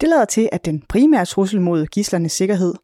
Det 0.00 0.08
lader 0.08 0.24
til, 0.24 0.48
at 0.52 0.64
den 0.64 0.82
primære 0.88 1.24
trussel 1.24 1.60
mod 1.60 1.86
gislernes 1.86 2.32
sikkerhed 2.32 2.74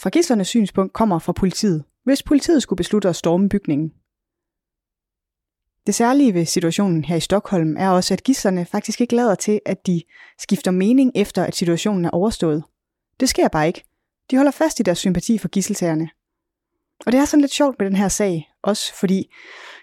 fra 0.00 0.10
gislernes 0.10 0.48
synspunkt 0.48 0.92
kommer 0.92 1.18
fra 1.18 1.32
politiet, 1.32 1.84
hvis 2.04 2.22
politiet 2.22 2.62
skulle 2.62 2.76
beslutte 2.76 3.08
at 3.08 3.16
storme 3.16 3.48
bygningen. 3.48 3.92
Det 5.86 5.94
særlige 5.94 6.34
ved 6.34 6.44
situationen 6.44 7.04
her 7.04 7.16
i 7.16 7.20
Stockholm 7.20 7.76
er 7.76 7.88
også, 7.88 8.14
at 8.14 8.22
gislerne 8.22 8.64
faktisk 8.64 9.00
ikke 9.00 9.16
lader 9.16 9.34
til, 9.34 9.60
at 9.66 9.86
de 9.86 10.02
skifter 10.38 10.70
mening 10.70 11.12
efter, 11.14 11.44
at 11.44 11.56
situationen 11.56 12.04
er 12.04 12.10
overstået. 12.10 12.64
Det 13.20 13.28
sker 13.28 13.48
bare 13.48 13.66
ikke. 13.66 13.84
De 14.30 14.36
holder 14.36 14.52
fast 14.52 14.80
i 14.80 14.82
deres 14.82 14.98
sympati 14.98 15.38
for 15.38 15.48
gisseltagerne. 15.48 16.08
Og 17.06 17.12
det 17.12 17.20
er 17.20 17.24
sådan 17.24 17.40
lidt 17.40 17.52
sjovt 17.52 17.78
med 17.78 17.86
den 17.86 17.96
her 17.96 18.08
sag, 18.08 18.52
også 18.62 18.94
fordi 18.94 19.34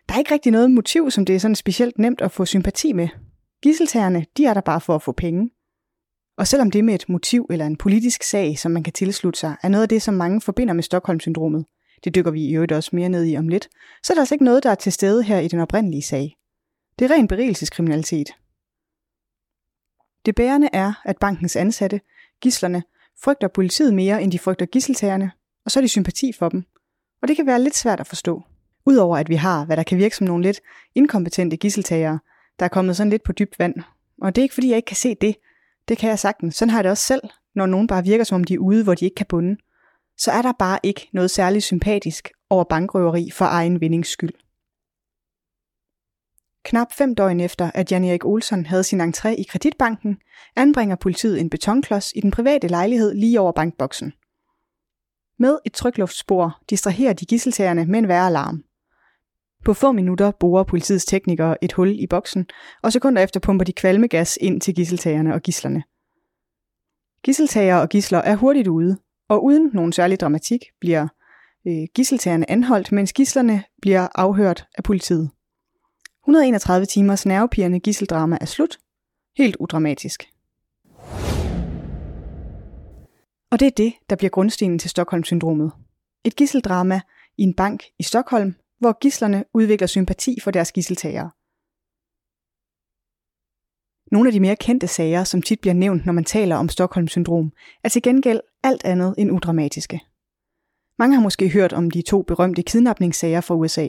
der 0.09 0.15
er 0.15 0.19
ikke 0.19 0.33
rigtig 0.33 0.51
noget 0.51 0.71
motiv, 0.71 1.11
som 1.11 1.25
det 1.25 1.35
er 1.35 1.39
sådan 1.39 1.55
specielt 1.55 1.99
nemt 1.99 2.21
at 2.21 2.31
få 2.31 2.45
sympati 2.45 2.93
med. 2.93 3.07
Gisseltagerne, 3.61 4.25
de 4.37 4.45
er 4.45 4.53
der 4.53 4.61
bare 4.61 4.81
for 4.81 4.95
at 4.95 5.01
få 5.01 5.11
penge. 5.11 5.51
Og 6.37 6.47
selvom 6.47 6.71
det 6.71 6.85
med 6.85 6.95
et 6.95 7.09
motiv 7.09 7.47
eller 7.49 7.65
en 7.65 7.77
politisk 7.77 8.23
sag, 8.23 8.59
som 8.59 8.71
man 8.71 8.83
kan 8.83 8.93
tilslutte 8.93 9.39
sig, 9.39 9.55
er 9.63 9.69
noget 9.69 9.83
af 9.83 9.89
det, 9.89 10.01
som 10.01 10.13
mange 10.13 10.41
forbinder 10.41 10.73
med 10.73 10.83
Stockholm-syndromet, 10.83 11.65
det 12.03 12.15
dykker 12.15 12.31
vi 12.31 12.45
i 12.45 12.53
øvrigt 12.53 12.71
også 12.71 12.95
mere 12.95 13.09
ned 13.09 13.25
i 13.25 13.37
om 13.37 13.47
lidt, 13.47 13.69
så 14.03 14.13
er 14.13 14.15
der 14.15 14.21
altså 14.21 14.35
ikke 14.35 14.45
noget, 14.45 14.63
der 14.63 14.69
er 14.69 14.75
til 14.75 14.91
stede 14.91 15.23
her 15.23 15.39
i 15.39 15.47
den 15.47 15.59
oprindelige 15.59 16.01
sag. 16.01 16.37
Det 16.99 17.05
er 17.05 17.15
ren 17.15 17.27
berigelseskriminalitet. 17.27 18.29
Det 20.25 20.35
bærende 20.35 20.69
er, 20.73 20.93
at 21.05 21.17
bankens 21.17 21.55
ansatte, 21.55 22.01
gislerne, 22.41 22.83
frygter 23.23 23.47
politiet 23.47 23.93
mere, 23.93 24.23
end 24.23 24.31
de 24.31 24.39
frygter 24.39 24.65
gisseltagerne, 24.65 25.31
og 25.65 25.71
så 25.71 25.79
er 25.79 25.81
de 25.81 25.87
sympati 25.87 26.31
for 26.39 26.49
dem. 26.49 26.63
Og 27.21 27.27
det 27.27 27.35
kan 27.35 27.45
være 27.45 27.61
lidt 27.61 27.75
svært 27.75 27.99
at 27.99 28.07
forstå. 28.07 28.43
Udover 28.85 29.17
at 29.17 29.29
vi 29.29 29.35
har, 29.35 29.65
hvad 29.65 29.77
der 29.77 29.83
kan 29.83 29.97
virke 29.97 30.15
som 30.15 30.27
nogle 30.27 30.43
lidt 30.43 30.61
inkompetente 30.95 31.57
gisseltagere, 31.57 32.19
der 32.59 32.65
er 32.65 32.69
kommet 32.69 32.97
sådan 32.97 33.09
lidt 33.09 33.23
på 33.23 33.31
dybt 33.31 33.59
vand. 33.59 33.75
Og 34.21 34.35
det 34.35 34.41
er 34.41 34.43
ikke 34.43 34.53
fordi, 34.53 34.69
jeg 34.69 34.75
ikke 34.75 34.87
kan 34.87 34.95
se 34.95 35.15
det, 35.15 35.35
det 35.87 35.97
kan 35.97 36.09
jeg 36.09 36.19
sagtens. 36.19 36.55
Sådan 36.55 36.69
har 36.69 36.77
jeg 36.77 36.83
det 36.83 36.91
også 36.91 37.03
selv, 37.03 37.21
når 37.55 37.65
nogen 37.65 37.87
bare 37.87 38.03
virker 38.03 38.23
som 38.23 38.35
om 38.35 38.43
de 38.43 38.53
er 38.53 38.59
ude, 38.59 38.83
hvor 38.83 38.95
de 38.95 39.05
ikke 39.05 39.15
kan 39.15 39.25
bunde. 39.29 39.57
Så 40.17 40.31
er 40.31 40.41
der 40.41 40.51
bare 40.59 40.79
ikke 40.83 41.09
noget 41.13 41.31
særligt 41.31 41.63
sympatisk 41.63 42.29
over 42.49 42.63
bankrøveri 42.63 43.31
for 43.33 43.45
egen 43.45 43.81
vindings 43.81 44.09
skyld. 44.09 44.33
Knap 46.63 46.93
fem 46.93 47.15
døgn 47.15 47.39
efter, 47.39 47.71
at 47.73 47.91
Jan 47.91 48.03
Erik 48.03 48.25
Olsen 48.25 48.65
havde 48.65 48.83
sin 48.83 49.01
entré 49.01 49.29
i 49.29 49.43
kreditbanken, 49.43 50.17
anbringer 50.55 50.95
politiet 50.95 51.39
en 51.39 51.49
betonklods 51.49 52.11
i 52.15 52.21
den 52.21 52.31
private 52.31 52.67
lejlighed 52.67 53.13
lige 53.13 53.39
over 53.39 53.51
bankboksen. 53.51 54.13
Med 55.39 55.57
et 55.65 55.73
trykluftspor 55.73 56.59
distraherer 56.69 57.13
de 57.13 57.25
gisseltagerne 57.25 57.85
med 57.85 57.99
en 57.99 58.07
værre 58.07 58.27
alarm. 58.27 58.63
På 59.65 59.73
få 59.73 59.91
minutter 59.91 60.31
borer 60.31 60.63
politiets 60.63 61.05
teknikere 61.05 61.63
et 61.63 61.73
hul 61.73 61.99
i 61.99 62.07
boksen, 62.07 62.47
og 62.81 62.93
sekunder 62.93 63.21
efter 63.21 63.39
pumper 63.39 63.65
de 63.65 63.73
kvalmegas 63.73 64.37
ind 64.41 64.61
til 64.61 64.75
gisseltagerne 64.75 65.33
og 65.33 65.41
gislerne. 65.41 65.83
Gisseltager 67.23 67.75
og 67.75 67.89
gisler 67.89 68.19
er 68.19 68.35
hurtigt 68.35 68.67
ude, 68.67 68.97
og 69.29 69.43
uden 69.43 69.69
nogen 69.73 69.93
særlig 69.93 70.19
dramatik 70.19 70.65
bliver 70.79 71.07
øh, 71.67 71.87
gisseltagerne 71.95 72.51
anholdt, 72.51 72.91
mens 72.91 73.13
gislerne 73.13 73.63
bliver 73.81 74.07
afhørt 74.15 74.67
af 74.77 74.83
politiet. 74.83 75.29
131 76.23 76.85
timers 76.85 77.25
nervepirrende 77.25 77.79
gisseldrama 77.79 78.37
er 78.41 78.45
slut. 78.45 78.79
Helt 79.37 79.55
udramatisk. 79.59 80.29
Og 83.51 83.59
det 83.59 83.65
er 83.65 83.71
det, 83.77 83.93
der 84.09 84.15
bliver 84.15 84.29
grundstenen 84.29 84.79
til 84.79 84.89
Stockholm-syndromet. 84.89 85.71
Et 86.25 86.35
gisseldrama 86.35 87.01
i 87.37 87.43
en 87.43 87.53
bank 87.53 87.83
i 87.99 88.03
Stockholm, 88.03 88.55
hvor 88.79 88.97
gislerne 89.01 89.45
udvikler 89.53 89.87
sympati 89.87 90.39
for 90.43 90.51
deres 90.51 90.71
gisseltagere. 90.71 91.31
Nogle 94.11 94.29
af 94.29 94.33
de 94.33 94.39
mere 94.39 94.55
kendte 94.55 94.87
sager, 94.87 95.23
som 95.23 95.41
tit 95.41 95.61
bliver 95.61 95.73
nævnt, 95.73 96.05
når 96.05 96.13
man 96.13 96.23
taler 96.23 96.55
om 96.55 96.69
Stockholm-syndrom, 96.69 97.51
er 97.83 97.89
til 97.89 98.01
gengæld 98.01 98.39
alt 98.63 98.85
andet 98.85 99.15
end 99.17 99.31
udramatiske. 99.31 100.01
Mange 100.99 101.15
har 101.15 101.23
måske 101.23 101.49
hørt 101.49 101.73
om 101.73 101.91
de 101.91 102.01
to 102.01 102.21
berømte 102.21 102.63
kidnapningssager 102.63 103.41
fra 103.41 103.55
USA. 103.55 103.87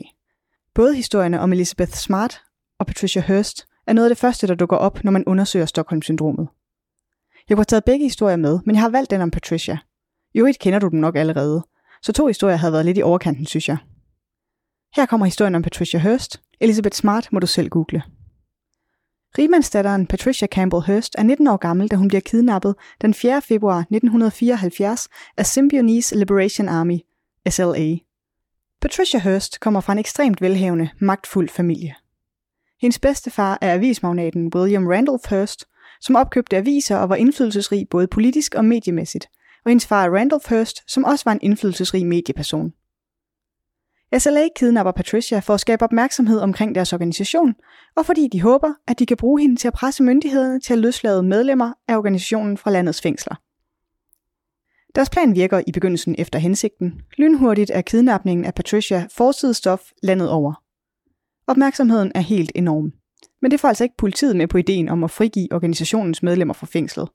Både 0.75 0.95
historierne 0.95 1.39
om 1.39 1.53
Elizabeth 1.53 1.91
Smart 1.91 2.41
og 2.79 2.85
Patricia 2.85 3.21
Hearst 3.21 3.67
er 3.87 3.93
noget 3.93 4.05
af 4.05 4.09
det 4.09 4.17
første, 4.17 4.47
der 4.47 4.55
dukker 4.55 4.77
op, 4.77 5.03
når 5.03 5.11
man 5.11 5.23
undersøger 5.27 5.65
Stockholm-syndromet. 5.65 6.47
Jeg 7.49 7.55
kunne 7.55 7.61
have 7.61 7.65
taget 7.65 7.85
begge 7.85 8.05
historier 8.05 8.35
med, 8.35 8.59
men 8.65 8.75
jeg 8.75 8.81
har 8.81 8.89
valgt 8.89 9.11
den 9.11 9.21
om 9.21 9.31
Patricia. 9.31 9.77
I 10.33 10.39
øvrigt 10.39 10.59
kender 10.59 10.79
du 10.79 10.87
den 10.87 10.99
nok 10.99 11.15
allerede, 11.15 11.63
så 12.01 12.13
to 12.13 12.27
historier 12.27 12.55
havde 12.55 12.73
været 12.73 12.85
lidt 12.85 12.97
i 12.97 13.01
overkanten, 13.01 13.45
synes 13.45 13.67
jeg. 13.67 13.77
Her 14.95 15.05
kommer 15.05 15.25
historien 15.25 15.55
om 15.55 15.61
Patricia 15.61 15.99
Hearst. 15.99 16.41
Elizabeth 16.61 16.95
Smart 16.95 17.29
må 17.31 17.39
du 17.39 17.47
selv 17.47 17.69
google. 17.69 18.03
Rigmandsdatteren 19.37 20.07
Patricia 20.07 20.47
Campbell 20.47 20.83
Hearst 20.87 21.15
er 21.17 21.23
19 21.23 21.47
år 21.47 21.57
gammel, 21.57 21.87
da 21.87 21.95
hun 21.95 22.07
bliver 22.07 22.21
kidnappet 22.21 22.75
den 23.01 23.13
4. 23.13 23.41
februar 23.41 23.79
1974 23.79 25.07
af 25.37 25.45
Symbionese 25.45 26.17
Liberation 26.17 26.69
Army, 26.69 26.99
SLA. 27.49 27.97
Patricia 28.83 29.19
Hearst 29.19 29.59
kommer 29.59 29.81
fra 29.81 29.93
en 29.93 29.99
ekstremt 29.99 30.41
velhavende, 30.41 30.89
magtfuld 30.99 31.49
familie. 31.49 31.95
Hendes 32.81 32.99
bedstefar 32.99 33.57
er 33.61 33.73
avismagnaten 33.73 34.51
William 34.55 34.87
Randolph 34.87 35.29
Hearst, 35.29 35.65
som 36.01 36.15
opkøbte 36.15 36.57
aviser 36.57 36.97
og 36.97 37.09
var 37.09 37.15
indflydelsesrig 37.15 37.87
både 37.89 38.07
politisk 38.07 38.55
og 38.55 38.65
mediemæssigt, 38.65 39.27
og 39.65 39.69
hendes 39.69 39.87
far 39.87 40.05
er 40.05 40.09
Randolph 40.15 40.49
Hearst, 40.49 40.91
som 40.91 41.03
også 41.03 41.25
var 41.25 41.31
en 41.31 41.39
indflydelsesrig 41.41 42.05
medieperson. 42.05 42.73
SLA 44.17 44.47
kidnapper 44.55 44.91
Patricia 44.91 45.39
for 45.39 45.53
at 45.53 45.59
skabe 45.59 45.83
opmærksomhed 45.83 46.39
omkring 46.39 46.75
deres 46.75 46.93
organisation, 46.93 47.55
og 47.95 48.05
fordi 48.05 48.27
de 48.31 48.41
håber, 48.41 48.73
at 48.87 48.99
de 48.99 49.05
kan 49.05 49.17
bruge 49.17 49.41
hende 49.41 49.55
til 49.55 49.67
at 49.67 49.73
presse 49.73 50.03
myndighederne 50.03 50.59
til 50.59 50.73
at 50.73 50.79
løslade 50.79 51.23
medlemmer 51.23 51.73
af 51.87 51.97
organisationen 51.97 52.57
fra 52.57 52.71
landets 52.71 53.01
fængsler. 53.01 53.35
Deres 54.95 55.09
plan 55.09 55.35
virker 55.35 55.61
i 55.67 55.71
begyndelsen 55.71 56.15
efter 56.17 56.39
hensigten. 56.39 57.01
Lynhurtigt 57.17 57.71
er 57.73 57.81
kidnapningen 57.81 58.45
af 58.45 58.53
Patricia 58.53 59.07
forsidestof 59.11 59.81
landet 60.03 60.29
over. 60.29 60.53
Opmærksomheden 61.47 62.11
er 62.15 62.19
helt 62.19 62.51
enorm. 62.55 62.93
Men 63.41 63.51
det 63.51 63.59
får 63.59 63.67
altså 63.67 63.83
ikke 63.83 63.97
politiet 63.97 64.35
med 64.35 64.47
på 64.47 64.57
ideen 64.57 64.89
om 64.89 65.03
at 65.03 65.11
frigive 65.11 65.53
organisationens 65.53 66.23
medlemmer 66.23 66.53
fra 66.53 66.67
fængslet. 66.67 67.09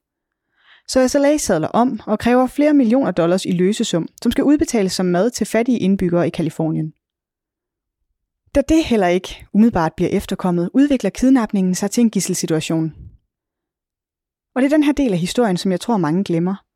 Så 0.88 1.08
SLA 1.08 1.36
sadler 1.36 1.68
om 1.68 2.00
og 2.06 2.18
kræver 2.18 2.46
flere 2.46 2.74
millioner 2.74 3.10
dollars 3.10 3.44
i 3.44 3.52
løsesum, 3.52 4.08
som 4.22 4.32
skal 4.32 4.44
udbetales 4.44 4.92
som 4.92 5.06
mad 5.06 5.30
til 5.30 5.46
fattige 5.46 5.78
indbyggere 5.78 6.26
i 6.26 6.30
Kalifornien. 6.30 6.92
Da 8.54 8.62
det 8.68 8.84
heller 8.84 9.06
ikke 9.06 9.46
umiddelbart 9.52 9.92
bliver 9.96 10.10
efterkommet, 10.10 10.70
udvikler 10.74 11.10
kidnapningen 11.10 11.74
sig 11.74 11.90
til 11.90 12.00
en 12.00 12.10
gisselsituation. 12.10 12.94
Og 14.54 14.62
det 14.62 14.72
er 14.72 14.76
den 14.76 14.84
her 14.84 14.92
del 14.92 15.12
af 15.12 15.18
historien, 15.18 15.56
som 15.56 15.72
jeg 15.72 15.80
tror 15.80 15.96
mange 15.96 16.24
glemmer. 16.24 16.67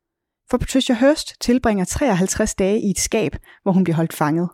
For 0.49 0.57
Patricia 0.57 0.95
Hearst 0.95 1.33
tilbringer 1.41 1.85
53 1.85 2.55
dage 2.55 2.81
i 2.81 2.89
et 2.89 2.99
skab, 2.99 3.35
hvor 3.63 3.71
hun 3.71 3.83
bliver 3.83 3.95
holdt 3.95 4.13
fanget. 4.13 4.49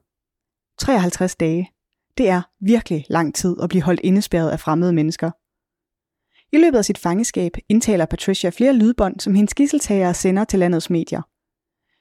53 0.80 1.36
dage. 1.36 1.72
Det 2.18 2.30
er 2.30 2.42
virkelig 2.62 3.06
lang 3.10 3.36
tid 3.36 3.56
at 3.64 3.70
blive 3.70 3.84
holdt 3.84 4.00
indespærret 4.04 4.50
af 4.50 4.60
fremmede 4.60 4.94
mennesker. 4.94 5.32
I 6.52 6.58
løbet 6.58 6.78
af 6.78 6.86
sit 6.86 6.98
fangeskab 6.98 7.52
indtaler 7.70 8.06
Patricia 8.06 8.50
flere 8.50 8.74
lydbånd, 8.74 9.20
som 9.20 9.36
hendes 9.36 9.54
gisseltagere 9.54 10.14
sender 10.14 10.44
til 10.44 10.60
landets 10.60 10.90
medier. 10.90 11.22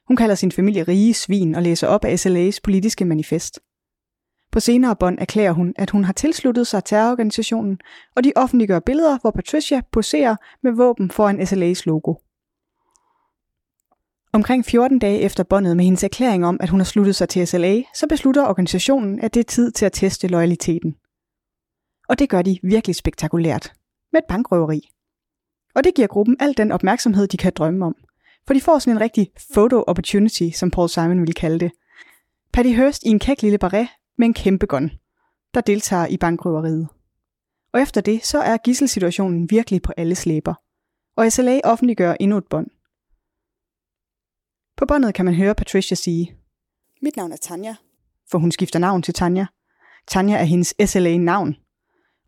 Hun 0.08 0.16
kalder 0.16 0.34
sin 0.34 0.52
familie 0.52 0.82
rige 0.82 1.14
svin 1.14 1.54
og 1.54 1.62
læser 1.62 1.86
op 1.86 2.04
af 2.04 2.26
SLA's 2.26 2.58
politiske 2.64 3.04
manifest. 3.04 3.60
På 4.52 4.60
senere 4.60 4.96
bånd 4.96 5.18
erklærer 5.20 5.52
hun, 5.52 5.74
at 5.76 5.90
hun 5.90 6.04
har 6.04 6.12
tilsluttet 6.12 6.66
sig 6.66 6.84
terrororganisationen, 6.84 7.78
og 8.16 8.24
de 8.24 8.32
offentliggør 8.36 8.80
billeder, 8.80 9.18
hvor 9.18 9.30
Patricia 9.30 9.82
poserer 9.92 10.36
med 10.62 10.72
våben 10.72 11.10
foran 11.10 11.40
SLA's 11.40 11.82
logo. 11.86 12.14
Omkring 14.32 14.64
14 14.64 14.98
dage 14.98 15.20
efter 15.20 15.44
båndet 15.44 15.76
med 15.76 15.84
hendes 15.84 16.04
erklæring 16.04 16.46
om, 16.46 16.56
at 16.60 16.68
hun 16.68 16.80
har 16.80 16.84
sluttet 16.84 17.16
sig 17.16 17.28
til 17.28 17.46
SLA, 17.46 17.82
så 17.94 18.06
beslutter 18.08 18.46
organisationen, 18.46 19.20
at 19.20 19.34
det 19.34 19.40
er 19.40 19.44
tid 19.44 19.70
til 19.70 19.86
at 19.86 19.92
teste 19.92 20.28
loyaliteten. 20.28 20.94
Og 22.08 22.18
det 22.18 22.28
gør 22.28 22.42
de 22.42 22.58
virkelig 22.62 22.96
spektakulært 22.96 23.72
med 24.12 24.20
et 24.20 24.26
bankrøveri. 24.28 24.80
Og 25.74 25.84
det 25.84 25.94
giver 25.94 26.08
gruppen 26.08 26.36
al 26.40 26.56
den 26.56 26.72
opmærksomhed, 26.72 27.26
de 27.26 27.36
kan 27.36 27.52
drømme 27.56 27.86
om. 27.86 27.94
For 28.46 28.54
de 28.54 28.60
får 28.60 28.78
sådan 28.78 28.96
en 28.96 29.00
rigtig 29.00 29.30
photo 29.54 29.84
opportunity, 29.86 30.50
som 30.54 30.70
Paul 30.70 30.88
Simon 30.88 31.20
ville 31.20 31.34
kalde 31.34 31.58
det. 31.58 31.72
Patty 32.52 32.70
Hearst 32.70 33.02
i 33.02 33.08
en 33.08 33.18
kæk 33.18 33.42
lille 33.42 33.58
baret 33.58 33.88
med 34.18 34.26
en 34.26 34.34
kæmpe 34.34 34.66
gun, 34.66 34.90
der 35.54 35.60
deltager 35.60 36.06
i 36.06 36.16
bankrøveriet. 36.16 36.88
Og 37.72 37.80
efter 37.80 38.00
det, 38.00 38.24
så 38.24 38.38
er 38.38 38.56
gisselsituationen 38.56 39.50
virkelig 39.50 39.82
på 39.82 39.92
alle 39.96 40.14
slæber. 40.14 40.54
Og 41.16 41.32
SLA 41.32 41.60
offentliggør 41.64 42.14
endnu 42.20 42.36
et 42.36 42.46
bånd. 42.50 42.66
På 44.78 44.86
båndet 44.86 45.14
kan 45.14 45.24
man 45.24 45.34
høre 45.34 45.54
Patricia 45.54 45.94
sige, 45.94 46.36
Mit 47.02 47.16
navn 47.16 47.32
er 47.32 47.36
Tanja, 47.36 47.74
for 48.30 48.38
hun 48.38 48.52
skifter 48.52 48.78
navn 48.78 49.02
til 49.02 49.14
Tanja. 49.14 49.46
Tanja 50.06 50.36
er 50.36 50.44
hendes 50.44 50.74
SLA-navn, 50.86 51.56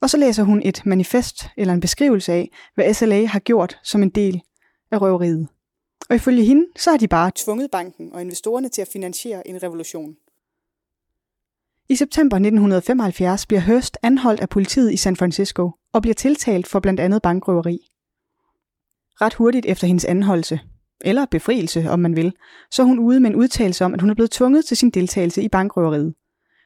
og 0.01 0.11
så 0.11 0.17
læser 0.17 0.43
hun 0.43 0.63
et 0.65 0.83
manifest 0.87 1.49
eller 1.57 1.75
en 1.75 1.81
beskrivelse 1.81 2.33
af, 2.33 2.51
hvad 2.75 2.95
SLA 2.95 3.27
har 3.27 3.39
gjort 3.39 3.79
som 3.83 4.03
en 4.03 4.11
del 4.11 4.43
af 4.91 5.01
røveriet. 5.01 5.49
Og 6.09 6.17
ifølge 6.17 6.45
hende, 6.45 6.67
så 6.77 6.91
har 6.91 6.99
de 6.99 7.09
bare 7.09 7.33
tvunget 7.35 7.71
banken 7.71 8.13
og 8.13 8.21
investorerne 8.21 8.69
til 8.69 8.83
at 8.83 8.89
finansiere 8.93 9.49
en 9.49 9.63
revolution. 9.63 10.17
I 11.89 11.97
september 11.97 12.37
1975 12.37 13.47
bliver 13.47 13.61
Hearst 13.61 13.99
anholdt 14.03 14.41
af 14.41 14.49
politiet 14.49 14.93
i 14.93 14.97
San 14.97 15.17
Francisco 15.17 15.71
og 15.93 16.03
bliver 16.03 16.15
tiltalt 16.15 16.67
for 16.67 16.81
blandt 16.81 17.01
andet 17.01 17.23
bankrøveri. 17.23 17.79
Ret 19.21 19.35
hurtigt 19.35 19.67
efter 19.67 19.87
hendes 19.87 20.05
anholdelse, 20.05 20.61
eller 21.01 21.27
befrielse 21.27 21.91
om 21.91 21.99
man 21.99 22.17
vil, 22.17 22.33
så 22.71 22.83
er 22.83 22.87
hun 22.87 22.99
ude 22.99 23.21
med 23.21 23.31
en 23.31 23.37
udtalelse 23.37 23.85
om, 23.85 23.95
at 23.95 24.01
hun 24.01 24.11
er 24.11 24.15
blevet 24.15 24.31
tvunget 24.31 24.65
til 24.65 24.77
sin 24.77 24.91
deltagelse 24.91 25.43
i 25.43 25.49
bankrøveriet. 25.49 26.15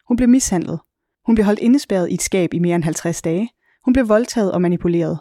Hun 0.09 0.17
blev 0.17 0.29
mishandlet, 0.29 0.81
hun 1.27 1.35
blev 1.35 1.45
holdt 1.45 1.61
indespærret 1.61 2.11
i 2.11 2.15
et 2.15 2.23
skab 2.23 2.55
i 2.55 2.59
mere 2.59 2.75
end 2.75 2.85
50 2.85 3.23
dage. 3.23 3.51
Hun 3.85 3.93
blev 3.93 4.09
voldtaget 4.09 4.53
og 4.53 4.63
manipuleret. 4.63 5.19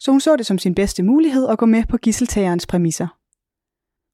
Så 0.00 0.10
hun 0.10 0.20
så 0.20 0.36
det 0.36 0.46
som 0.46 0.58
sin 0.58 0.74
bedste 0.74 1.02
mulighed 1.02 1.48
at 1.48 1.58
gå 1.58 1.66
med 1.66 1.84
på 1.88 1.96
gisseltagerens 1.96 2.66
præmisser. 2.66 3.06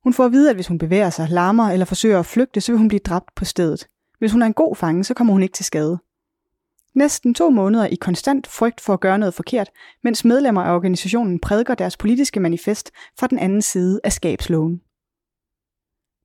Hun 0.05 0.15
får 0.15 0.25
at 0.25 0.33
vide, 0.33 0.51
at 0.51 0.57
hvis 0.57 0.67
hun 0.67 0.79
bevæger 0.79 1.11
sig, 1.11 1.29
larmer 1.29 1.71
eller 1.71 1.87
forsøger 1.87 2.19
at 2.19 2.27
flygte, 2.27 2.61
så 2.61 2.73
vil 2.73 2.79
hun 2.79 2.89
blive 2.89 3.01
dræbt 3.01 3.35
på 3.37 3.45
stedet. 3.45 3.89
Hvis 4.19 4.33
hun 4.33 4.43
er 4.43 4.47
en 4.47 4.55
god 4.55 4.77
fange, 4.77 5.05
så 5.05 5.15
kommer 5.15 5.33
hun 5.33 5.43
ikke 5.43 5.53
til 5.53 5.65
skade. 5.65 5.99
Næsten 6.95 7.35
to 7.35 7.51
måneder 7.51 7.87
i 7.87 7.95
konstant 7.95 8.47
frygt 8.47 8.81
for 8.81 8.93
at 8.93 9.01
gøre 9.01 9.19
noget 9.19 9.35
forkert, 9.35 9.71
mens 10.05 10.25
medlemmer 10.25 10.63
af 10.63 10.75
organisationen 10.75 11.41
prædiker 11.41 11.75
deres 11.75 11.97
politiske 11.97 12.41
manifest 12.41 12.91
fra 13.19 13.27
den 13.27 13.39
anden 13.39 13.63
side 13.63 14.01
af 14.05 14.13
skabsloven. 14.13 14.81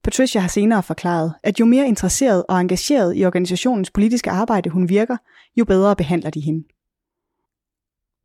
Patricia 0.04 0.42
har 0.42 0.48
senere 0.48 0.84
forklaret, 0.84 1.34
at 1.44 1.60
jo 1.60 1.66
mere 1.66 1.88
interesseret 1.88 2.46
og 2.50 2.62
engageret 2.62 3.18
i 3.18 3.26
organisationens 3.26 3.92
politiske 3.92 4.30
arbejde 4.32 4.70
hun 4.70 4.90
virker, 4.90 5.18
jo 5.56 5.66
bedre 5.66 5.96
behandler 5.96 6.30
de 6.30 6.40
hende. 6.40 6.68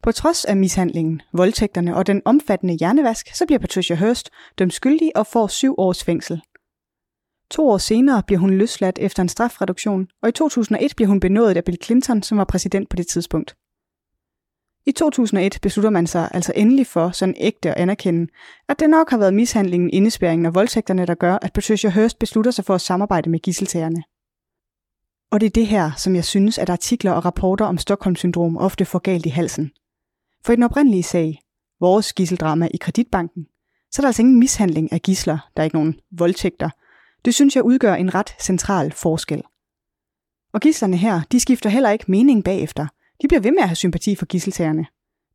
På 0.02 0.12
trods 0.12 0.44
af 0.44 0.56
mishandlingen, 0.56 1.22
voldtægterne 1.32 1.96
og 1.96 2.06
den 2.06 2.22
omfattende 2.24 2.74
hjernevask, 2.74 3.34
så 3.34 3.46
bliver 3.46 3.58
Patricia 3.58 3.96
Hurst 3.96 4.30
dømt 4.58 4.74
skyldig 4.74 5.16
og 5.16 5.26
får 5.26 5.46
syv 5.46 5.74
års 5.78 6.04
fængsel. 6.04 6.42
To 7.50 7.68
år 7.68 7.78
senere 7.78 8.22
bliver 8.22 8.38
hun 8.38 8.50
løsladt 8.50 8.98
efter 8.98 9.22
en 9.22 9.28
strafreduktion, 9.28 10.08
og 10.22 10.28
i 10.28 10.32
2001 10.32 10.92
bliver 10.96 11.08
hun 11.08 11.20
benådet 11.20 11.56
af 11.56 11.64
Bill 11.64 11.78
Clinton, 11.84 12.22
som 12.22 12.38
var 12.38 12.44
præsident 12.44 12.88
på 12.88 12.96
det 12.96 13.06
tidspunkt. 13.06 13.56
I 14.86 14.92
2001 14.92 15.58
beslutter 15.62 15.90
man 15.90 16.06
sig 16.06 16.28
altså 16.30 16.52
endelig 16.56 16.86
for 16.86 17.10
sådan 17.10 17.34
ægte 17.38 17.70
at 17.70 17.76
anerkende, 17.76 18.32
at 18.68 18.80
det 18.80 18.90
nok 18.90 19.10
har 19.10 19.18
været 19.18 19.34
mishandlingen, 19.34 19.90
indespæringen 19.90 20.46
og 20.46 20.54
voldtægterne, 20.54 21.06
der 21.06 21.14
gør, 21.14 21.38
at 21.42 21.52
Patricia 21.52 21.90
Hearst 21.90 22.18
beslutter 22.18 22.50
sig 22.50 22.64
for 22.64 22.74
at 22.74 22.80
samarbejde 22.80 23.30
med 23.30 23.38
gisseltagerne. 23.38 24.02
Og 25.30 25.40
det 25.40 25.46
er 25.46 25.50
det 25.50 25.66
her, 25.66 25.90
som 25.96 26.14
jeg 26.14 26.24
synes, 26.24 26.58
at 26.58 26.70
artikler 26.70 27.12
og 27.12 27.24
rapporter 27.24 27.64
om 27.64 27.78
Stockholm-syndrom 27.78 28.56
ofte 28.56 28.84
får 28.84 28.98
galt 28.98 29.26
i 29.26 29.28
halsen. 29.28 29.70
For 30.44 30.52
i 30.52 30.56
den 30.56 30.62
oprindelige 30.62 31.02
sag, 31.02 31.42
vores 31.80 32.12
gisseldrama 32.12 32.68
i 32.74 32.76
kreditbanken, 32.76 33.46
så 33.90 34.00
er 34.00 34.02
der 34.02 34.08
altså 34.08 34.22
ingen 34.22 34.38
mishandling 34.38 34.92
af 34.92 35.02
gisler, 35.02 35.38
der 35.56 35.62
er 35.62 35.64
ikke 35.64 35.76
nogen 35.76 36.00
voldtægter. 36.10 36.70
Det 37.24 37.34
synes 37.34 37.56
jeg 37.56 37.64
udgør 37.64 37.94
en 37.94 38.14
ret 38.14 38.34
central 38.40 38.92
forskel. 38.92 39.42
Og 40.52 40.60
gislerne 40.60 40.96
her, 40.96 41.20
de 41.32 41.40
skifter 41.40 41.70
heller 41.70 41.90
ikke 41.90 42.04
mening 42.08 42.44
bagefter– 42.44 42.86
de 43.22 43.28
bliver 43.28 43.40
ved 43.40 43.50
med 43.50 43.62
at 43.62 43.68
have 43.68 43.76
sympati 43.76 44.14
for 44.14 44.26
gisseltagerne. 44.26 44.86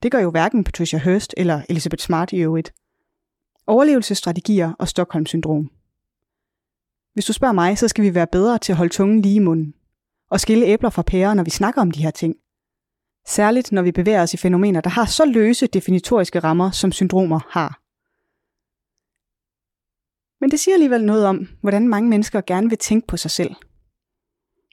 Det 0.04 0.12
gør 0.12 0.20
jo 0.20 0.32
hverken 0.32 0.64
Patricia 0.64 1.00
Hearst 1.00 1.34
eller 1.38 1.62
Elizabeth 1.70 2.04
Smart 2.04 2.34
i 2.34 2.38
øvrigt. 2.38 2.74
overlevelsesstrategier 3.68 4.74
og 4.80 4.88
Stockholm-syndrom. 4.88 5.72
Hvis 7.14 7.26
du 7.26 7.34
spørger 7.34 7.54
mig, 7.54 7.78
så 7.78 7.88
skal 7.88 8.04
vi 8.04 8.16
være 8.16 8.28
bedre 8.28 8.58
til 8.58 8.72
at 8.74 8.78
holde 8.78 8.94
tungen 8.94 9.22
lige 9.22 9.36
i 9.36 9.40
munden 9.40 9.74
og 10.30 10.40
skille 10.40 10.66
æbler 10.66 10.90
fra 10.90 11.02
pærer, 11.02 11.34
når 11.34 11.44
vi 11.44 11.50
snakker 11.50 11.82
om 11.82 11.92
de 11.92 12.04
her 12.04 12.12
ting. 12.12 12.36
Særligt 13.28 13.72
når 13.72 13.82
vi 13.82 13.92
bevæger 13.92 14.22
os 14.22 14.34
i 14.34 14.38
fænomener, 14.38 14.82
der 14.82 14.90
har 14.90 15.06
så 15.06 15.26
løse 15.26 15.68
definitoriske 15.68 16.40
rammer, 16.40 16.72
som 16.72 16.92
syndromer 16.92 17.40
har. 17.50 17.82
Men 20.42 20.52
det 20.52 20.60
siger 20.60 20.76
alligevel 20.76 21.04
noget 21.04 21.26
om, 21.26 21.48
hvordan 21.62 21.88
mange 21.88 22.10
mennesker 22.10 22.42
gerne 22.42 22.70
vil 22.70 22.78
tænke 22.78 23.08
på 23.08 23.18
sig 23.18 23.32
selv. 23.32 23.56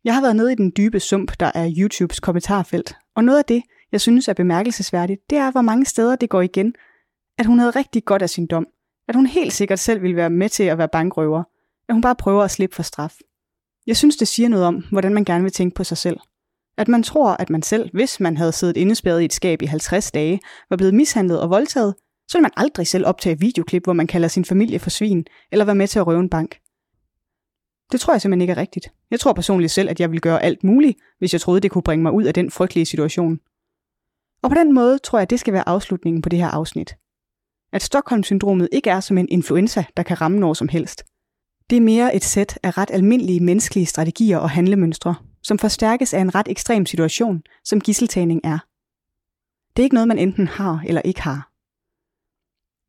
Jeg 0.04 0.14
har 0.14 0.20
været 0.20 0.36
nede 0.36 0.52
i 0.52 0.56
den 0.56 0.72
dybe 0.76 1.00
sump, 1.00 1.40
der 1.40 1.52
er 1.54 1.74
YouTubes 1.78 2.20
kommentarfelt, 2.20 2.96
og 3.16 3.24
noget 3.24 3.38
af 3.38 3.44
det, 3.44 3.62
jeg 3.92 4.00
synes 4.00 4.28
er 4.28 4.32
bemærkelsesværdigt, 4.32 5.30
det 5.30 5.38
er, 5.38 5.50
hvor 5.50 5.62
mange 5.62 5.86
steder 5.86 6.16
det 6.16 6.30
går 6.30 6.40
igen, 6.40 6.74
at 7.38 7.46
hun 7.46 7.58
havde 7.58 7.70
rigtig 7.70 8.04
godt 8.04 8.22
af 8.22 8.30
sin 8.30 8.46
dom, 8.46 8.66
at 9.08 9.14
hun 9.14 9.26
helt 9.26 9.52
sikkert 9.52 9.78
selv 9.78 10.02
ville 10.02 10.16
være 10.16 10.30
med 10.30 10.48
til 10.48 10.62
at 10.62 10.78
være 10.78 10.88
bankrøver, 10.88 11.42
at 11.88 11.94
hun 11.94 12.02
bare 12.02 12.16
prøver 12.16 12.42
at 12.42 12.50
slippe 12.50 12.76
for 12.76 12.82
straf. 12.82 13.18
Jeg 13.86 13.96
synes, 13.96 14.16
det 14.16 14.28
siger 14.28 14.48
noget 14.48 14.66
om, 14.66 14.84
hvordan 14.90 15.14
man 15.14 15.24
gerne 15.24 15.42
vil 15.42 15.52
tænke 15.52 15.74
på 15.74 15.84
sig 15.84 15.96
selv. 15.96 16.16
At 16.76 16.88
man 16.88 17.02
tror, 17.02 17.30
at 17.30 17.50
man 17.50 17.62
selv, 17.62 17.90
hvis 17.92 18.20
man 18.20 18.36
havde 18.36 18.52
siddet 18.52 18.76
indespærret 18.76 19.22
i 19.22 19.24
et 19.24 19.32
skab 19.32 19.62
i 19.62 19.66
50 19.66 20.10
dage, 20.10 20.40
var 20.70 20.76
blevet 20.76 20.94
mishandlet 20.94 21.40
og 21.40 21.50
voldtaget, 21.50 21.94
så 22.32 22.38
vil 22.38 22.42
man 22.42 22.50
aldrig 22.56 22.86
selv 22.86 23.06
optage 23.06 23.38
videoklip, 23.38 23.84
hvor 23.84 23.92
man 23.92 24.06
kalder 24.06 24.28
sin 24.28 24.44
familie 24.44 24.78
for 24.78 24.90
svin, 24.90 25.26
eller 25.50 25.64
være 25.64 25.74
med 25.74 25.88
til 25.88 25.98
at 25.98 26.06
røve 26.06 26.20
en 26.20 26.28
bank. 26.28 26.58
Det 27.92 28.00
tror 28.00 28.14
jeg 28.14 28.20
simpelthen 28.20 28.40
ikke 28.40 28.52
er 28.52 28.56
rigtigt. 28.56 28.92
Jeg 29.10 29.20
tror 29.20 29.32
personligt 29.32 29.72
selv, 29.72 29.90
at 29.90 30.00
jeg 30.00 30.10
ville 30.10 30.20
gøre 30.20 30.42
alt 30.42 30.64
muligt, 30.64 30.98
hvis 31.18 31.32
jeg 31.32 31.40
troede, 31.40 31.60
det 31.60 31.70
kunne 31.70 31.82
bringe 31.82 32.02
mig 32.02 32.12
ud 32.12 32.24
af 32.24 32.34
den 32.34 32.50
frygtelige 32.50 32.86
situation. 32.86 33.40
Og 34.42 34.50
på 34.50 34.54
den 34.54 34.74
måde 34.74 34.98
tror 34.98 35.18
jeg, 35.18 35.22
at 35.22 35.30
det 35.30 35.40
skal 35.40 35.52
være 35.52 35.68
afslutningen 35.68 36.22
på 36.22 36.28
det 36.28 36.38
her 36.38 36.48
afsnit. 36.48 36.96
At 37.72 37.82
Stockholm-syndromet 37.82 38.68
ikke 38.72 38.90
er 38.90 39.00
som 39.00 39.18
en 39.18 39.28
influenza, 39.28 39.84
der 39.96 40.02
kan 40.02 40.20
ramme 40.20 40.38
når 40.38 40.54
som 40.54 40.68
helst. 40.68 41.04
Det 41.70 41.76
er 41.76 41.80
mere 41.80 42.16
et 42.16 42.24
sæt 42.24 42.58
af 42.62 42.78
ret 42.78 42.90
almindelige 42.90 43.40
menneskelige 43.40 43.86
strategier 43.86 44.38
og 44.38 44.50
handlemønstre, 44.50 45.14
som 45.42 45.58
forstærkes 45.58 46.14
af 46.14 46.20
en 46.20 46.34
ret 46.34 46.48
ekstrem 46.48 46.86
situation, 46.86 47.42
som 47.64 47.80
gisseltagning 47.80 48.40
er. 48.44 48.58
Det 49.76 49.82
er 49.82 49.84
ikke 49.84 49.94
noget, 49.94 50.08
man 50.08 50.18
enten 50.18 50.48
har 50.48 50.82
eller 50.86 51.02
ikke 51.02 51.22
har. 51.22 51.51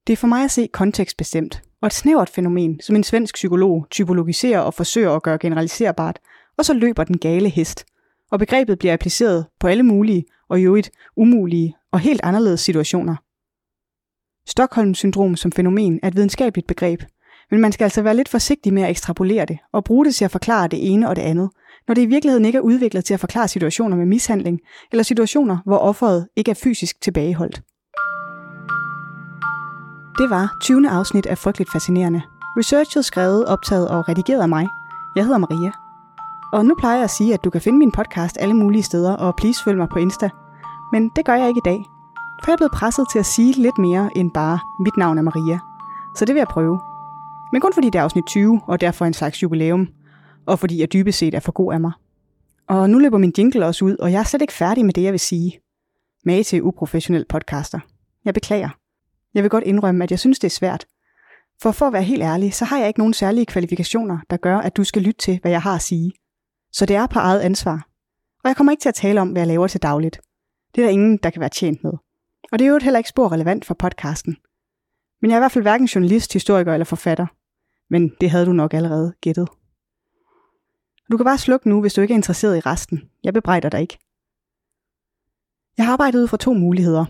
Det 0.08 0.14
er 0.14 0.18
for 0.18 0.28
mig 0.28 0.44
at 0.44 0.52
se 0.52 0.70
kontekstbestemt, 0.74 1.62
og 1.82 1.88
et 1.88 1.94
snævert 1.94 2.30
fænomen, 2.30 2.80
som 2.80 2.96
en 2.96 3.04
svensk 3.04 3.34
psykolog 3.36 3.88
typologiserer 3.92 4.60
og 4.60 4.74
forsøger 4.74 5.12
at 5.12 5.24
gøre 5.24 5.38
generaliserbart, 5.38 6.20
og 6.58 6.66
så 6.66 6.74
løber 6.74 7.04
den 7.04 7.18
gale 7.18 7.50
hest, 7.50 7.86
og 8.32 8.40
begrebet 8.40 8.80
bliver 8.80 8.94
appliceret 8.94 9.46
på 9.60 9.68
alle 9.68 9.84
mulige 9.84 10.26
og 10.50 10.60
i 10.60 10.64
øvrigt 10.64 10.92
umulige 11.16 11.76
og 11.92 12.00
helt 12.00 12.22
anderledes 12.24 12.62
situationer. 12.62 13.16
Stockholm-syndrom 14.48 15.36
som 15.36 15.52
fænomen 15.52 16.00
er 16.04 16.08
et 16.08 16.16
videnskabeligt 16.16 16.68
begreb, 16.68 17.04
men 17.52 17.62
man 17.62 17.72
skal 17.72 17.84
altså 17.84 18.02
være 18.02 18.16
lidt 18.16 18.30
forsigtig 18.30 18.74
med 18.74 18.84
at 18.84 18.90
ekstrapolere 18.90 19.46
det 19.46 19.58
og 19.72 19.84
bruge 19.84 20.06
det 20.06 20.16
til 20.16 20.26
at 20.26 20.32
forklare 20.32 20.68
det 20.68 20.94
ene 20.94 21.10
og 21.10 21.16
det 21.16 21.22
andet, 21.22 21.50
når 21.88 21.96
det 21.96 22.02
i 22.02 22.06
virkeligheden 22.06 22.46
ikke 22.46 22.58
er 22.58 22.62
udviklet 22.62 23.06
til 23.06 23.14
at 23.14 23.20
forklare 23.20 23.48
situationer 23.48 23.98
med 23.98 24.06
mishandling 24.06 24.60
eller 24.92 25.04
situationer, 25.04 25.58
hvor 25.66 25.78
offeret 25.78 26.28
ikke 26.36 26.52
er 26.52 26.56
fysisk 26.64 27.02
tilbageholdt. 27.02 27.62
Det 30.18 30.30
var 30.30 30.58
20. 30.62 30.90
afsnit 30.90 31.26
af 31.26 31.38
Frygteligt 31.38 31.72
Fascinerende. 31.72 32.22
Researchet, 32.58 33.06
skrevet, 33.06 33.46
optaget 33.46 33.88
og 33.88 34.10
redigeret 34.10 34.42
af 34.42 34.50
mig. 34.50 34.68
Jeg 35.16 35.24
hedder 35.24 35.38
Maria. 35.38 35.72
Og 36.54 36.66
nu 36.66 36.76
plejer 36.80 36.96
jeg 36.96 37.04
at 37.04 37.10
sige, 37.10 37.34
at 37.34 37.44
du 37.44 37.50
kan 37.50 37.62
finde 37.62 37.80
min 37.80 37.92
podcast 37.92 38.38
alle 38.40 38.54
mulige 38.54 38.84
steder, 38.84 39.14
og 39.14 39.36
please 39.36 39.64
følg 39.64 39.78
mig 39.78 39.90
på 39.90 40.00
Insta. 40.00 40.30
Men 40.92 41.12
det 41.16 41.26
gør 41.26 41.36
jeg 41.36 41.48
ikke 41.48 41.62
i 41.66 41.70
dag, 41.70 41.80
for 42.44 42.52
jeg 42.52 42.54
er 42.54 42.58
blevet 42.58 42.72
presset 42.72 43.06
til 43.12 43.20
at 43.20 43.26
sige 43.26 43.54
lidt 43.54 43.78
mere 43.78 44.10
end 44.16 44.32
bare, 44.32 44.60
mit 44.80 44.98
navn 44.98 45.18
er 45.18 45.22
Maria. 45.22 45.60
Så 46.16 46.26
det 46.26 46.36
vil 46.36 46.40
jeg 46.40 46.48
prøve. 46.48 46.80
Men 47.52 47.62
kun 47.62 47.74
fordi 47.74 47.90
det 47.90 48.00
er 48.00 48.04
afsnit 48.04 48.26
20, 48.28 48.62
og 48.68 48.82
derfor 48.82 49.06
en 49.06 49.14
slags 49.14 49.44
jubilæum, 49.44 49.88
og 50.46 50.60
fordi 50.60 50.80
jeg 50.80 50.94
dybest 50.94 51.18
set 51.18 51.34
er 51.36 51.40
for 51.40 51.52
god 51.52 51.74
af 51.74 51.80
mig. 51.80 51.92
Og 52.70 52.90
nu 52.90 53.00
løber 53.00 53.18
min 53.18 53.34
jingle 53.38 53.66
også 53.66 53.86
ud, 53.86 53.96
og 53.98 54.12
jeg 54.12 54.20
er 54.20 54.24
slet 54.24 54.42
ikke 54.42 54.54
færdig 54.54 54.86
med 54.86 54.94
det, 54.94 55.04
jeg 55.04 55.12
vil 55.12 55.20
sige. 55.20 55.60
Mage 56.26 56.44
til 56.44 56.64
uprofessionel 56.64 57.26
podcaster. 57.30 57.80
Jeg 58.26 58.34
beklager. 58.34 58.83
Jeg 59.34 59.44
vil 59.44 59.50
godt 59.50 59.64
indrømme, 59.64 60.04
at 60.04 60.12
jeg 60.12 60.20
synes, 60.20 60.40
det 60.40 60.48
er 60.48 60.52
svært. 60.52 60.86
For 61.62 61.72
for 61.72 61.86
at 61.86 61.94
være 61.94 62.04
helt 62.04 62.24
ærlig, 62.24 62.54
så 62.54 62.66
har 62.66 62.78
jeg 62.78 62.88
ikke 62.88 63.00
nogen 63.00 63.14
særlige 63.14 63.46
kvalifikationer, 63.46 64.18
der 64.30 64.38
gør, 64.38 64.58
at 64.58 64.78
du 64.78 64.84
skal 64.84 65.02
lytte 65.02 65.20
til, 65.20 65.40
hvad 65.42 65.52
jeg 65.52 65.62
har 65.62 65.76
at 65.76 65.82
sige. 65.82 66.12
Så 66.72 66.86
det 66.86 66.96
er 66.96 67.08
på 67.08 67.20
eget 67.20 67.40
ansvar. 67.40 67.88
Og 68.44 68.48
jeg 68.48 68.58
kommer 68.58 68.72
ikke 68.72 68.82
til 68.82 68.90
at 68.90 68.96
tale 68.96 69.22
om, 69.22 69.30
hvad 69.30 69.42
jeg 69.42 69.48
laver 69.48 69.68
til 69.68 69.82
dagligt. 69.82 70.22
Det 70.76 70.82
er 70.82 70.86
der 70.86 70.92
ingen, 70.92 71.18
der 71.18 71.30
kan 71.30 71.40
være 71.40 71.50
tjent 71.50 71.84
med. 71.84 71.92
Og 72.52 72.60
det 72.60 72.66
er 72.66 72.70
jo 72.70 72.80
heller 72.84 72.98
ikke 72.98 73.10
spor 73.10 73.32
relevant 73.32 73.66
for 73.66 73.74
podcasten. 73.74 74.38
Men 75.22 75.32
jeg 75.32 75.36
er 75.36 75.40
i 75.40 75.42
hvert 75.42 75.52
fald 75.52 75.64
hverken 75.64 75.88
journalist, 75.88 76.34
historiker 76.34 76.74
eller 76.74 76.86
forfatter. 76.86 77.28
Men 77.90 78.12
det 78.22 78.30
havde 78.30 78.46
du 78.46 78.54
nok 78.54 78.74
allerede 78.74 79.14
gættet. 79.22 79.50
Du 81.12 81.18
kan 81.18 81.24
bare 81.24 81.38
slukke 81.38 81.70
nu, 81.70 81.82
hvis 81.82 81.94
du 81.94 82.02
ikke 82.02 82.14
er 82.14 82.16
interesseret 82.16 82.58
i 82.58 82.60
resten. 82.60 83.10
Jeg 83.24 83.34
bebrejder 83.34 83.70
dig 83.70 83.82
ikke. 83.82 83.98
Jeg 85.78 85.86
har 85.86 85.94
arbejdet 85.94 86.20
ud 86.20 86.28
fra 86.28 86.38
to 86.38 86.54
muligheder. 86.54 87.06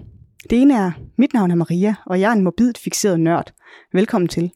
Det 0.50 0.62
ene 0.62 0.74
er, 0.74 0.92
mit 1.18 1.34
navn 1.34 1.52
er 1.52 1.56
Maria, 1.56 1.96
og 2.06 2.20
jeg 2.20 2.30
er 2.30 2.34
en 2.34 2.44
morbidt 2.44 2.78
fixeret 2.78 3.20
nørd. 3.20 3.54
Velkommen 3.94 4.28
til. 4.28 4.52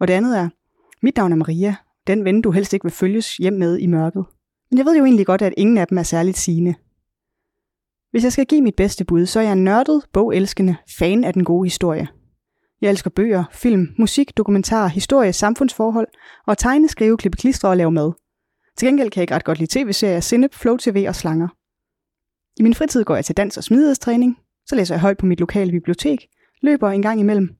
Og 0.00 0.08
det 0.08 0.14
andet 0.14 0.38
er, 0.38 0.48
mit 1.02 1.16
navn 1.16 1.32
er 1.32 1.36
Maria, 1.36 1.76
den 2.06 2.24
ven 2.24 2.42
du 2.42 2.50
helst 2.50 2.72
ikke 2.72 2.84
vil 2.84 2.92
følges 2.92 3.36
hjem 3.36 3.52
med 3.52 3.78
i 3.78 3.86
mørket. 3.86 4.24
Men 4.70 4.78
jeg 4.78 4.86
ved 4.86 4.96
jo 4.96 5.04
egentlig 5.04 5.26
godt, 5.26 5.42
at 5.42 5.54
ingen 5.56 5.78
af 5.78 5.86
dem 5.86 5.98
er 5.98 6.02
særligt 6.02 6.38
sigende. 6.38 6.74
Hvis 8.10 8.24
jeg 8.24 8.32
skal 8.32 8.46
give 8.46 8.62
mit 8.62 8.76
bedste 8.76 9.04
bud, 9.04 9.26
så 9.26 9.40
er 9.40 9.44
jeg 9.44 9.52
en 9.52 9.64
nørdet, 9.64 10.02
bogelskende 10.12 10.76
fan 10.98 11.24
af 11.24 11.32
den 11.32 11.44
gode 11.44 11.66
historie. 11.66 12.08
Jeg 12.80 12.90
elsker 12.90 13.10
bøger, 13.10 13.44
film, 13.52 13.88
musik, 13.98 14.36
dokumentarer, 14.36 14.88
historie, 14.88 15.32
samfundsforhold 15.32 16.08
og 16.46 16.58
tegne, 16.58 16.88
skrive, 16.88 17.16
klippe 17.16 17.38
klistre 17.38 17.68
og 17.68 17.76
lave 17.76 17.90
mad. 17.90 18.12
Til 18.76 18.88
gengæld 18.88 19.10
kan 19.10 19.20
jeg 19.20 19.22
ikke 19.22 19.34
ret 19.34 19.44
godt 19.44 19.58
lide 19.58 19.84
tv-serier, 19.84 20.20
Sinep, 20.20 20.54
Flow 20.54 20.76
TV 20.76 21.04
og 21.08 21.14
slanger. 21.14 21.48
I 22.56 22.62
min 22.62 22.74
fritid 22.74 23.04
går 23.04 23.14
jeg 23.14 23.24
til 23.24 23.36
dans- 23.36 23.56
og 23.56 23.64
smidighedstræning, 23.64 24.38
så 24.68 24.74
læser 24.74 24.94
jeg 24.94 25.00
højt 25.00 25.18
på 25.18 25.26
mit 25.26 25.40
lokale 25.40 25.72
bibliotek, 25.72 26.28
løber 26.62 26.90
en 26.90 27.02
gang 27.02 27.20
imellem, 27.20 27.56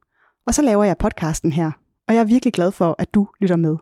og 0.47 0.55
så 0.55 0.63
laver 0.63 0.85
jeg 0.85 0.99
podcasten 0.99 1.53
her, 1.53 1.71
og 2.09 2.15
jeg 2.15 2.21
er 2.21 2.25
virkelig 2.25 2.53
glad 2.53 2.73
for, 2.73 2.97
at 2.99 3.15
du 3.15 3.29
lytter 3.41 3.57
med. 3.57 3.77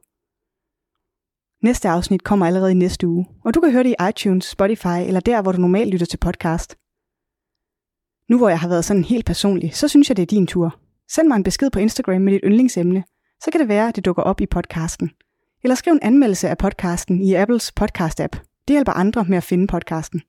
Næste 1.63 1.89
afsnit 1.89 2.25
kommer 2.25 2.47
allerede 2.47 2.71
i 2.71 2.75
næste 2.75 3.07
uge, 3.07 3.27
og 3.45 3.55
du 3.55 3.61
kan 3.61 3.73
høre 3.73 3.85
det 3.85 3.91
i 3.99 4.09
iTunes, 4.09 4.45
Spotify 4.45 4.99
eller 5.07 5.21
der, 5.21 5.43
hvor 5.43 5.53
du 5.53 5.59
normalt 5.59 5.91
lytter 5.91 6.07
til 6.07 6.17
podcast. 6.17 6.77
Nu 8.29 8.39
hvor 8.39 8.49
jeg 8.49 8.61
har 8.61 8.69
været 8.69 8.85
sådan 8.85 9.05
helt 9.05 9.27
personlig, 9.27 9.75
så 9.75 9.89
synes 9.89 10.09
jeg, 10.09 10.17
det 10.17 10.23
er 10.23 10.27
din 10.27 10.47
tur. 10.47 10.79
Send 11.11 11.29
mig 11.29 11.37
en 11.37 11.43
besked 11.43 11.71
på 11.71 11.79
Instagram 11.79 12.21
med 12.21 12.33
dit 12.33 12.41
yndlingsemne, 12.45 13.05
så 13.45 13.51
kan 13.51 13.61
det 13.61 13.69
være, 13.69 13.89
at 13.89 13.97
det 13.97 14.05
dukker 14.05 14.23
op 14.23 14.41
i 14.41 14.47
podcasten. 14.47 15.11
Eller 15.63 15.75
skriv 15.75 15.93
en 15.93 16.03
anmeldelse 16.03 16.49
af 16.49 16.59
podcasten 16.59 17.21
i 17.21 17.35
Apples 17.35 17.73
podcast-app. 17.81 18.41
Det 18.69 18.75
hjælper 18.75 18.93
andre 18.93 19.25
med 19.25 19.37
at 19.37 19.45
finde 19.45 19.67
podcasten. 19.67 20.23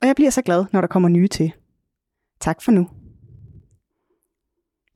Og 0.00 0.06
jeg 0.06 0.16
bliver 0.16 0.30
så 0.30 0.42
glad, 0.42 0.64
når 0.72 0.80
der 0.80 0.88
kommer 0.88 1.08
nye 1.08 1.28
til. 1.28 1.52
Tak 2.40 2.62
for 2.62 2.72
nu. 2.72 2.88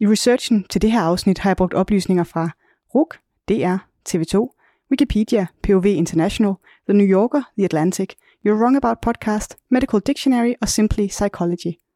I 0.01 0.07
researchen 0.07 0.65
til 0.71 0.83
det 0.83 0.93
her 0.93 1.01
afsnit 1.01 1.39
har 1.39 1.51
jeg 1.51 1.57
brugt 1.57 1.75
oplysninger 1.75 2.25
fra 2.25 2.51
RUK, 2.95 3.19
DR, 3.49 3.77
TV2, 4.09 4.59
Wikipedia, 4.91 5.47
POV 5.63 5.85
International, 5.85 6.55
The 6.89 6.99
New 6.99 7.07
Yorker, 7.07 7.43
The 7.59 7.65
Atlantic, 7.65 8.09
You're 8.47 8.59
Wrong 8.61 8.77
About 8.77 8.99
Podcast, 9.03 9.57
Medical 9.71 10.01
Dictionary 10.01 10.53
og 10.61 10.69
Simply 10.69 11.07
Psychology. 11.07 11.83